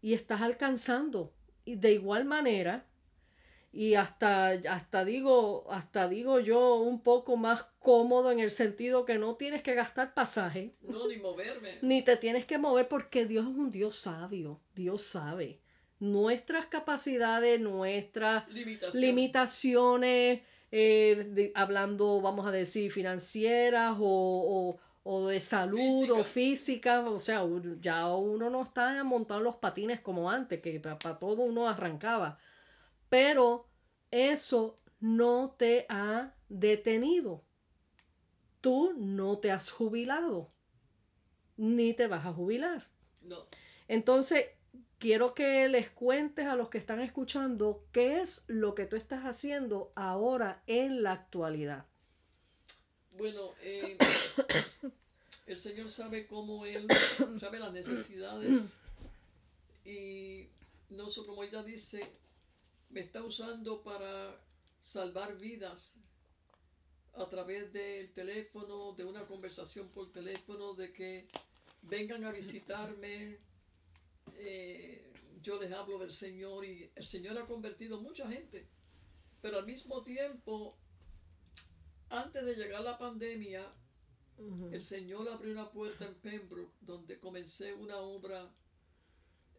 [0.03, 1.33] y estás alcanzando.
[1.65, 2.87] Y de igual manera,
[3.71, 9.17] y hasta, hasta digo, hasta digo yo un poco más cómodo en el sentido que
[9.19, 11.79] no tienes que gastar pasaje, No, ni moverme.
[11.83, 15.61] ni te tienes que mover porque Dios es un Dios sabio, Dios sabe
[16.01, 19.01] nuestras capacidades, nuestras Limitación.
[19.01, 24.81] limitaciones, eh, de- hablando, vamos a decir, financieras o, o-
[25.11, 27.43] o de salud o física, o sea,
[27.81, 32.39] ya uno no está montado en los patines como antes, que para todo uno arrancaba,
[33.09, 33.66] pero
[34.11, 37.43] eso no te ha detenido.
[38.61, 40.51] Tú no te has jubilado,
[41.57, 42.89] ni te vas a jubilar.
[43.23, 43.47] No.
[43.87, 44.47] Entonces,
[44.99, 49.25] quiero que les cuentes a los que están escuchando qué es lo que tú estás
[49.25, 51.87] haciendo ahora en la actualidad.
[53.12, 53.97] Bueno, eh,
[55.47, 56.87] el Señor sabe cómo Él
[57.37, 58.75] sabe las necesidades
[59.85, 60.49] y
[60.91, 62.03] no sé, como ella dice,
[62.91, 64.41] me está usando para
[64.81, 65.97] salvar vidas
[67.15, 71.29] a través del teléfono, de una conversación por teléfono, de que
[71.83, 73.39] vengan a visitarme.
[74.37, 78.69] Eh, yo les hablo del Señor y el Señor ha convertido mucha gente,
[79.41, 80.77] pero al mismo tiempo,
[82.09, 83.73] antes de llegar la pandemia,
[84.71, 88.53] el Señor abrió una puerta en Pembroke donde comencé una obra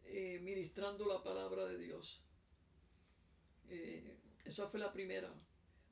[0.04, 2.24] eh, ministrando la palabra de Dios.
[3.68, 5.32] Eh, esa fue la primera.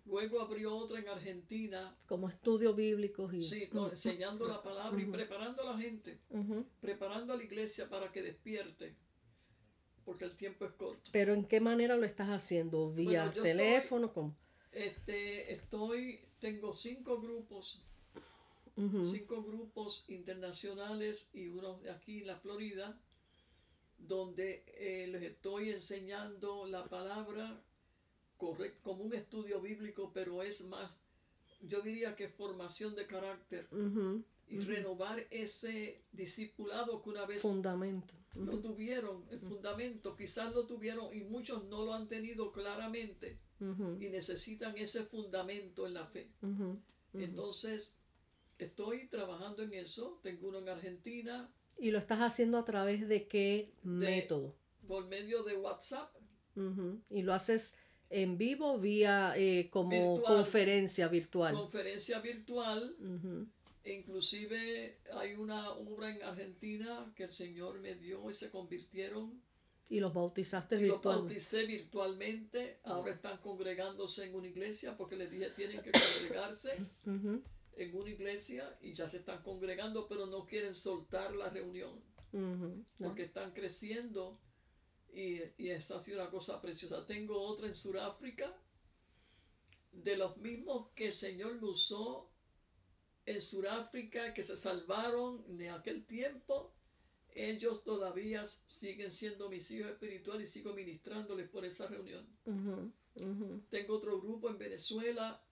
[0.08, 3.42] Luego abrió otra en Argentina, Como estudios bíblicos y...
[3.42, 6.18] sí, enseñando la palabra y preparando a la gente,
[6.80, 8.96] preparando a la iglesia para que despierte,
[10.04, 11.10] porque el tiempo es corto.
[11.12, 12.90] Pero ¿en qué manera lo estás haciendo?
[12.92, 14.12] ¿Vía Bueno, teléfono?
[14.12, 14.34] ¿Cómo?
[14.72, 17.84] Este, estoy, tengo cinco grupos
[18.76, 19.04] Ujú.
[19.04, 22.96] cinco grupos internacionales y uno aquí en la Florida,
[23.98, 27.60] donde eh, les estoy enseñando la palabra
[28.38, 31.00] correcto, como un estudio bíblico, pero es más,
[31.60, 33.68] yo diría que formación de carácter
[34.46, 38.14] y renovar ese discipulado que una vez Fundamento.
[38.34, 44.08] no tuvieron, el fundamento, quizás lo tuvieron y muchos no lo han tenido claramente y
[44.08, 46.30] necesitan ese fundamento en la fe.
[47.12, 47.98] Entonces,
[48.58, 50.20] estoy trabajando en eso.
[50.22, 51.50] Tengo uno en Argentina
[51.80, 54.56] ¿Y lo estás haciendo a través de qué método?
[54.88, 56.12] por medio de WhatsApp.
[57.10, 57.76] Y lo haces
[58.10, 60.36] en vivo vía eh, como Virtual.
[60.36, 61.54] conferencia virtual.
[61.54, 62.96] Conferencia virtual.
[63.84, 69.40] E inclusive hay una obra en Argentina que el Señor me dio y se convirtieron.
[69.90, 71.28] Y los bautizaste Y los virtualmente.
[71.34, 72.80] bauticé virtualmente.
[72.84, 76.76] Ahora están congregándose en una iglesia porque les dije tienen que congregarse
[77.06, 82.02] en una iglesia y ya se están congregando, pero no quieren soltar la reunión.
[82.98, 84.38] Porque están creciendo
[85.12, 87.06] y, y eso ha sido una cosa preciosa.
[87.06, 88.54] Tengo otra en Sudáfrica,
[89.92, 92.30] de los mismos que el Señor usó
[93.26, 96.72] en Sudáfrica, que se salvaron de aquel tiempo,
[97.34, 102.26] ellos todavía siguen siendo mis hijos espirituales y sigo ministrándoles por esa reunión.
[103.68, 105.42] Tengo otro grupo en Venezuela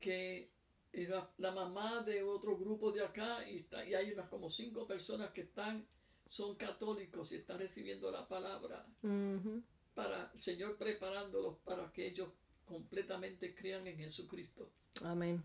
[0.00, 0.50] que
[0.92, 4.86] era la mamá de otro grupo de acá y, está, y hay unas como cinco
[4.86, 5.86] personas que están,
[6.28, 9.62] son católicos y están recibiendo la palabra Ujú.
[9.94, 12.28] para el Señor preparándolos para que ellos
[12.64, 14.70] completamente crean en Jesucristo.
[15.04, 15.42] Amén.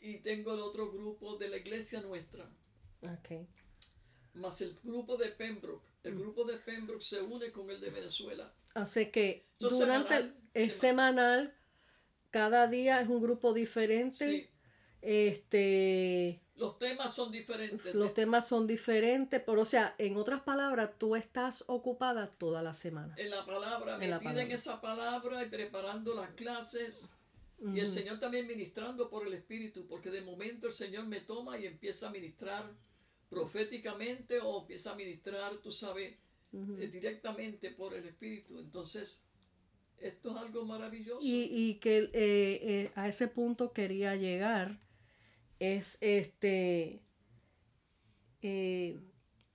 [0.00, 2.48] Y tengo el otro grupo de la iglesia nuestra,
[3.02, 3.46] Ok.
[4.34, 5.84] más el grupo de Pembroke.
[6.02, 8.52] El grupo de Pembroke se une con el de Venezuela.
[8.74, 11.54] Así que durante semanal, es sema- semanal,
[12.30, 14.16] cada día es un grupo diferente.
[14.16, 14.48] Sí,
[15.02, 17.94] Este, los temas son diferentes.
[17.94, 22.72] los temas son diferentes, pero o sea, en otras palabras, tú estás ocupada toda la
[22.72, 23.14] semana.
[23.18, 24.54] en la palabra, En la metida en palabra.
[24.54, 27.10] esa palabra y preparando las clases.
[27.74, 31.58] Y el Señor también ministrando por el Espíritu, porque de momento el Señor me toma
[31.58, 32.64] y empieza a ministrar
[33.28, 36.14] proféticamente o empieza a ministrar, tú sabes,
[36.52, 38.58] eh, directamente por el Espíritu.
[38.58, 39.24] Entonces,
[39.98, 41.20] esto es algo maravilloso.
[41.22, 44.80] Y, y que eh, eh, a ese punto quería llegar
[45.62, 47.00] es este
[48.42, 49.00] eh,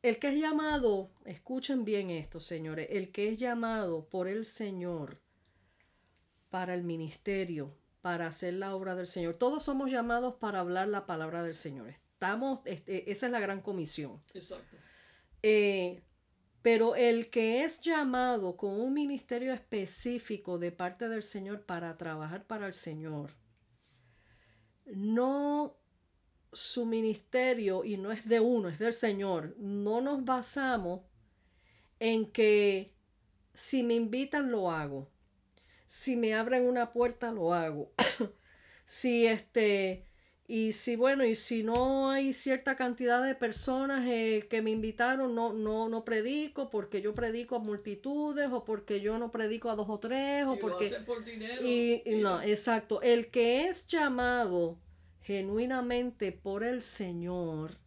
[0.01, 5.19] el que es llamado, escuchen bien esto, señores, el que es llamado por el Señor
[6.49, 9.33] para el ministerio, para hacer la obra del Señor.
[9.33, 11.89] Todos somos llamados para hablar la palabra del Señor.
[11.89, 14.23] Estamos, este, esa es la gran comisión.
[14.33, 14.77] Exacto.
[15.43, 16.03] Eh,
[16.61, 22.45] pero el que es llamado con un ministerio específico de parte del Señor para trabajar
[22.45, 23.31] para el Señor,
[24.85, 25.46] no
[26.57, 31.01] su ministerio, y no es de uno, es del Señor, no nos basamos
[31.99, 32.93] en que
[33.53, 35.07] si me invitan lo hago,
[35.85, 37.91] si me abren una puerta lo hago,
[38.85, 40.07] si este,
[40.47, 45.35] y si bueno, y si no hay cierta cantidad de personas eh, que me invitaron,
[45.35, 49.75] no, no, no predico porque yo predico a multitudes o porque yo no predico a
[49.75, 50.85] dos o tres o Y lo porque...
[50.87, 51.61] hacen por dinero.
[51.63, 52.99] Y, y no, exacto.
[53.03, 54.79] El que es llamado
[55.27, 57.79] genuinamente por el Señor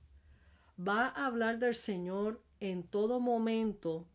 [0.78, 4.06] va a hablar del Señor en todo momento,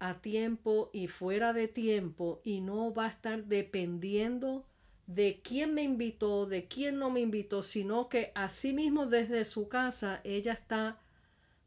[0.00, 4.66] a tiempo y fuera de tiempo, y no va a estar dependiendo
[5.06, 9.68] de quién me invitó, de quién no me invitó, sino que así mismo desde su
[9.68, 10.98] casa ella está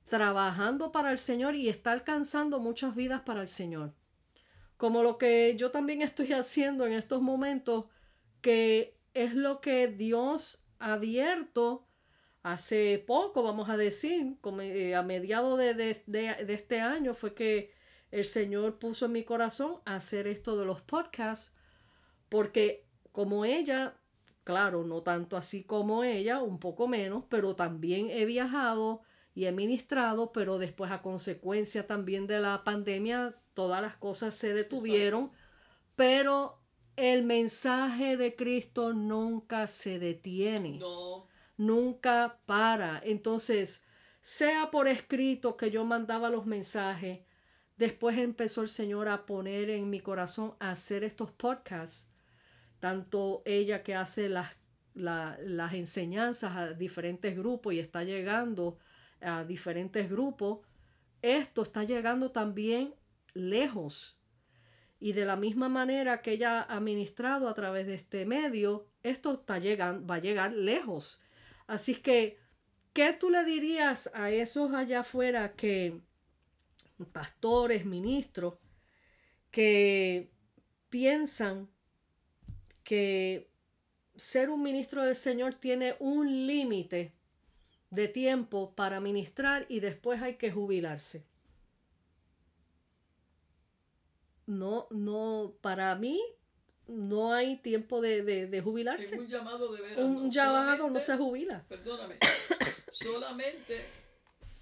[0.10, 3.94] trabajando para el Señor y está alcanzando muchas vidas para el Señor.
[4.76, 7.86] Como lo que yo también estoy haciendo en estos momentos,
[8.42, 11.86] que es lo que Dios ha abierto
[12.44, 17.34] hace poco, vamos a decir, eh, a mediados de, de- de- de este año fue
[17.34, 17.74] que
[18.12, 21.54] el Señor puso en mi corazón hacer esto de los podcasts,
[22.30, 23.96] porque como ella,
[24.44, 29.02] claro, no tanto así como ella, un poco menos, pero también he viajado
[29.36, 34.54] y he ministrado, pero después a consecuencia también de la pandemia, todas las cosas se
[34.54, 35.32] detuvieron,
[35.96, 36.59] pero
[37.00, 41.28] el mensaje de Cristo nunca se detiene no,
[41.58, 43.02] nunca para.
[43.04, 43.88] Entonces,
[44.22, 47.20] sea por escrito que yo mandaba los mensajes,
[47.78, 52.12] después empezó el Señor a poner en mi corazón a hacer estos podcasts.
[52.80, 54.56] Tanto ella que hace las,
[54.94, 58.80] la- las enseñanzas a diferentes grupos y está llegando
[59.22, 60.60] a diferentes grupos,
[61.22, 62.96] esto está llegando también
[63.34, 64.19] lejos.
[65.00, 69.34] Y de la misma manera que ella ha ministrado a través de este medio, esto
[69.34, 71.22] está llegando, va a llegar lejos.
[71.68, 72.38] Así que,
[72.94, 76.02] ¿qué tú le dirías a esos allá afuera que,
[77.14, 78.56] pastores, ministros,
[79.52, 80.32] que
[80.90, 81.70] piensan
[82.84, 83.50] que
[84.16, 87.14] ser un ministro del Señor tiene un límite
[87.90, 91.26] de tiempo para ministrar y después hay que jubilarse?
[94.50, 96.20] No, no, para mí
[96.88, 99.20] no hay tiempo de, de, de es jubilarse.
[99.20, 100.00] un llamado de veras.
[100.00, 101.64] Un no llamado no se jubila.
[101.70, 102.18] Perdóname,
[102.92, 103.86] solamente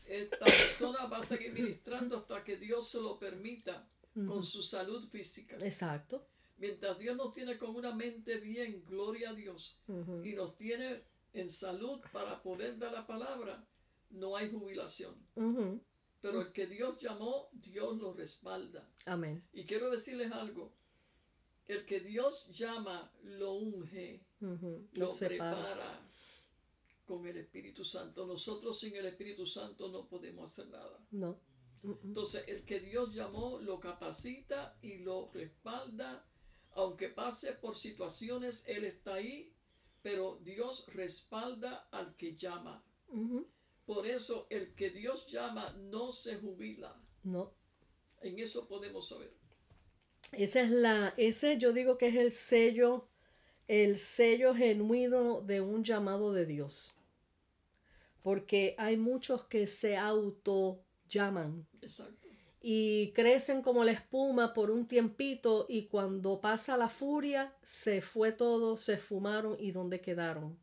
[0.09, 5.07] la persona va a seguir ministrando hasta que Dios se lo permita con su salud
[5.07, 5.55] física.
[5.61, 6.27] Exacto.
[6.57, 9.79] Mientras Dios nos tiene con una mente bien, gloria a Dios,
[10.21, 11.01] y nos tiene
[11.31, 13.63] en salud para poder dar la palabra,
[14.09, 15.15] no hay jubilación.
[16.21, 18.89] Pero el que Dios llamó, Dios lo respalda.
[19.05, 19.43] Amén.
[19.53, 20.73] Y quiero decirles algo.
[21.67, 26.01] El que Dios llama, lo unge, lo prepara
[27.05, 28.25] con el Espíritu Santo.
[28.25, 30.99] Nosotros sin el Espíritu Santo no podemos hacer nada.
[31.11, 31.39] No.
[32.03, 36.25] Entonces, el que Dios llamó lo capacita y lo respalda.
[36.71, 39.53] Aunque pase por situaciones, Él está ahí,
[40.01, 42.83] pero Dios respalda al que llama.
[43.07, 43.47] Ujú.
[43.87, 46.93] Por eso, el que Dios llama no se jubila.
[47.23, 47.53] No.
[48.19, 49.33] En eso podemos saber.
[50.33, 53.07] Esa es la, ese yo digo que es el sello,
[53.69, 56.93] el sello genuino de un llamado de Dios.
[58.23, 62.27] Porque hay muchos que se auto llaman Exacto.
[62.61, 68.33] y crecen como la espuma por un tiempito y cuando pasa la furia se fue
[68.33, 70.59] todo, se fumaron y dónde quedaron.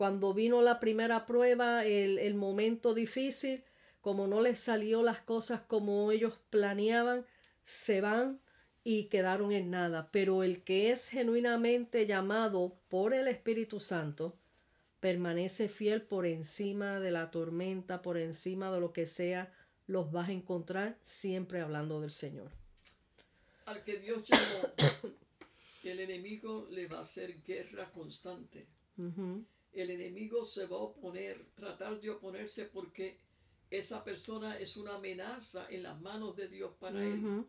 [0.00, 3.64] Cuando vino la primera prueba, el, el momento difícil,
[4.00, 7.26] como no les salió las cosas como ellos planeaban,
[7.64, 8.40] se van
[8.82, 10.08] y quedaron en nada.
[10.10, 14.38] Pero el que es genuinamente llamado por el Espíritu Santo,
[15.00, 19.52] permanece fiel por encima de la tormenta, por encima de lo que sea,
[19.86, 22.50] los vas a encontrar siempre hablando del Señor.
[23.66, 25.12] Al que Dios llamó,
[25.84, 28.66] el enemigo le va a hacer guerra constante.
[28.96, 33.18] Ujú, El enemigo se va a oponer, tratar de oponerse porque
[33.70, 37.44] esa persona es una amenaza en las manos de Dios para él.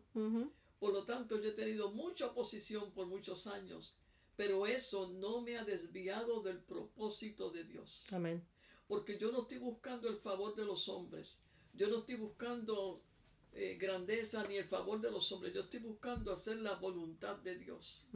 [0.78, 3.94] Por lo tanto, yo he tenido mucha oposición por muchos años,
[4.36, 8.12] pero eso no me ha desviado del propósito de Dios.
[8.12, 8.42] Amén.
[8.88, 11.40] Porque yo no estoy buscando el favor de los hombres,
[11.74, 13.00] Yo no estoy buscando
[13.54, 15.52] eh, grandeza ni el favor de los hombres.
[15.52, 18.06] Yo estoy buscando hacer la voluntad de Dios.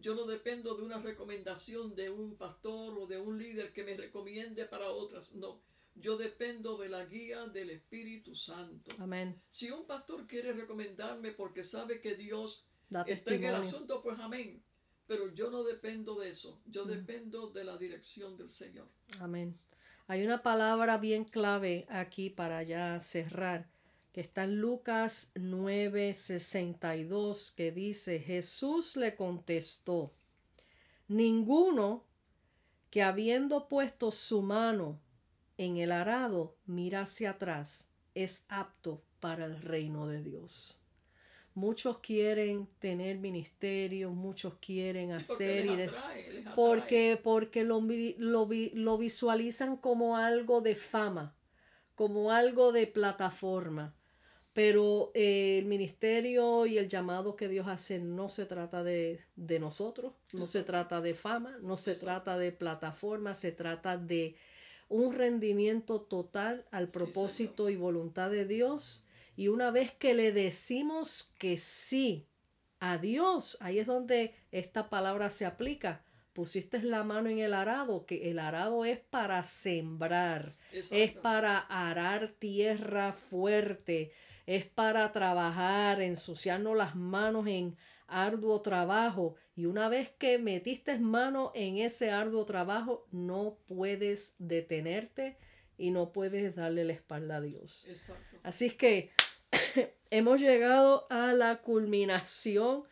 [0.00, 3.96] Yo no dependo de una recomendación de un pastor o de un líder que me
[3.96, 5.34] recomiende para otras.
[5.34, 5.60] No.
[5.96, 8.94] Yo dependo de la guía del Espíritu Santo.
[9.00, 9.40] Amén.
[9.50, 12.66] Si un pastor quiere recomendarme porque sabe que Dios
[13.06, 14.62] está en el asunto, pues amén.
[15.08, 16.60] Pero yo no dependo de eso.
[16.66, 18.86] Yo dependo de la dirección del Señor.
[19.18, 19.58] Amén.
[20.06, 23.73] Hay una palabra bien clave aquí para ya cerrar
[24.14, 30.14] que está en Lucas 9:62, que dice, Jesús le contestó,
[31.08, 32.04] ninguno
[32.90, 35.00] que habiendo puesto su mano
[35.58, 40.78] en el arado mira hacia atrás es apto para el reino de Dios.
[41.54, 45.88] Muchos quieren tener ministerio, muchos quieren hacer y
[46.54, 47.84] porque porque lo,
[48.18, 51.34] lo visualizan como algo de fama,
[51.96, 53.92] como algo de plataforma.
[54.54, 60.12] Pero eh, el ministerio y el llamado que Dios hace no se trata de, nosotros,
[60.32, 64.36] no se trata de fama, no se trata de plataforma, se trata de
[64.88, 69.04] un rendimiento total al propósito y voluntad de Dios.
[69.36, 72.28] Y una vez que le decimos que sí
[72.78, 76.04] a Dios, ahí es donde esta palabra se aplica.
[76.32, 82.34] Pusiste la mano en el arado, que el arado es para sembrar, es para arar
[82.38, 84.12] tierra fuerte,
[84.46, 87.76] es para trabajar, ensuciarnos las manos en
[88.06, 89.36] arduo trabajo.
[89.56, 95.38] Y una vez que metiste mano en ese arduo trabajo, no puedes detenerte
[95.78, 97.86] y no puedes darle la espalda a Dios.
[98.42, 99.10] Así es que
[100.10, 102.84] hemos llegado a la culminación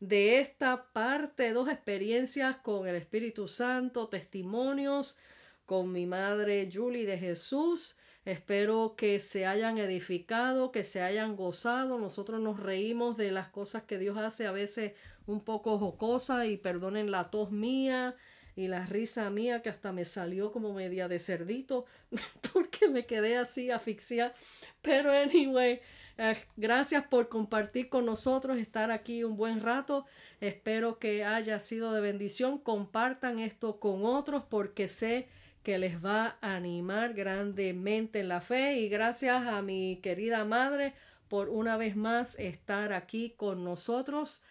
[0.00, 5.18] de esta parte, dos experiencias con el Espíritu Santo, testimonios
[5.66, 7.96] con mi madre Julie de Jesús
[8.28, 11.98] Espero que se hayan edificado, que se hayan gozado.
[11.98, 14.92] Nosotros nos reímos de las cosas que Dios hace a veces
[15.26, 18.16] un poco jocosa y perdonen la tos mía
[18.54, 21.86] y la risa mía que hasta me salió como media de cerdito
[22.52, 24.34] porque me quedé así asfixiada.
[24.82, 25.80] Pero anyway,
[26.18, 30.04] eh, gracias por compartir con nosotros, estar aquí un buen rato.
[30.42, 32.58] Espero que haya sido de bendición.
[32.58, 35.28] Compartan esto con otros porque sé
[35.62, 40.94] que les va a animar grandemente en la fe y gracias a mi querida madre
[41.28, 44.42] por una vez más estar aquí con nosotros.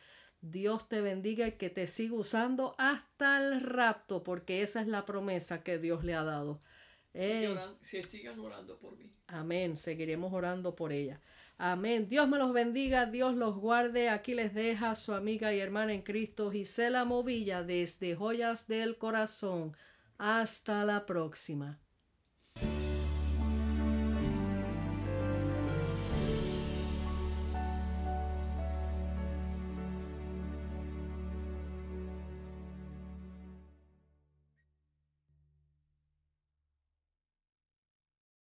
[0.42, 5.06] Dios te bendiga y que te siga usando hasta el rapto, porque esa es la
[5.06, 6.62] promesa que Dios le ha dado.
[7.14, 9.12] Eh, sigan orando por mí.
[9.28, 11.20] Amén, seguiremos orando por ella.
[11.58, 12.08] Amén.
[12.08, 14.10] Dios me los bendiga, Dios los guarde.
[14.10, 19.76] Aquí les deja su amiga y hermana en Cristo, Gisela Movilla, desde Joyas del Corazón.
[20.20, 21.80] Hasta la próxima.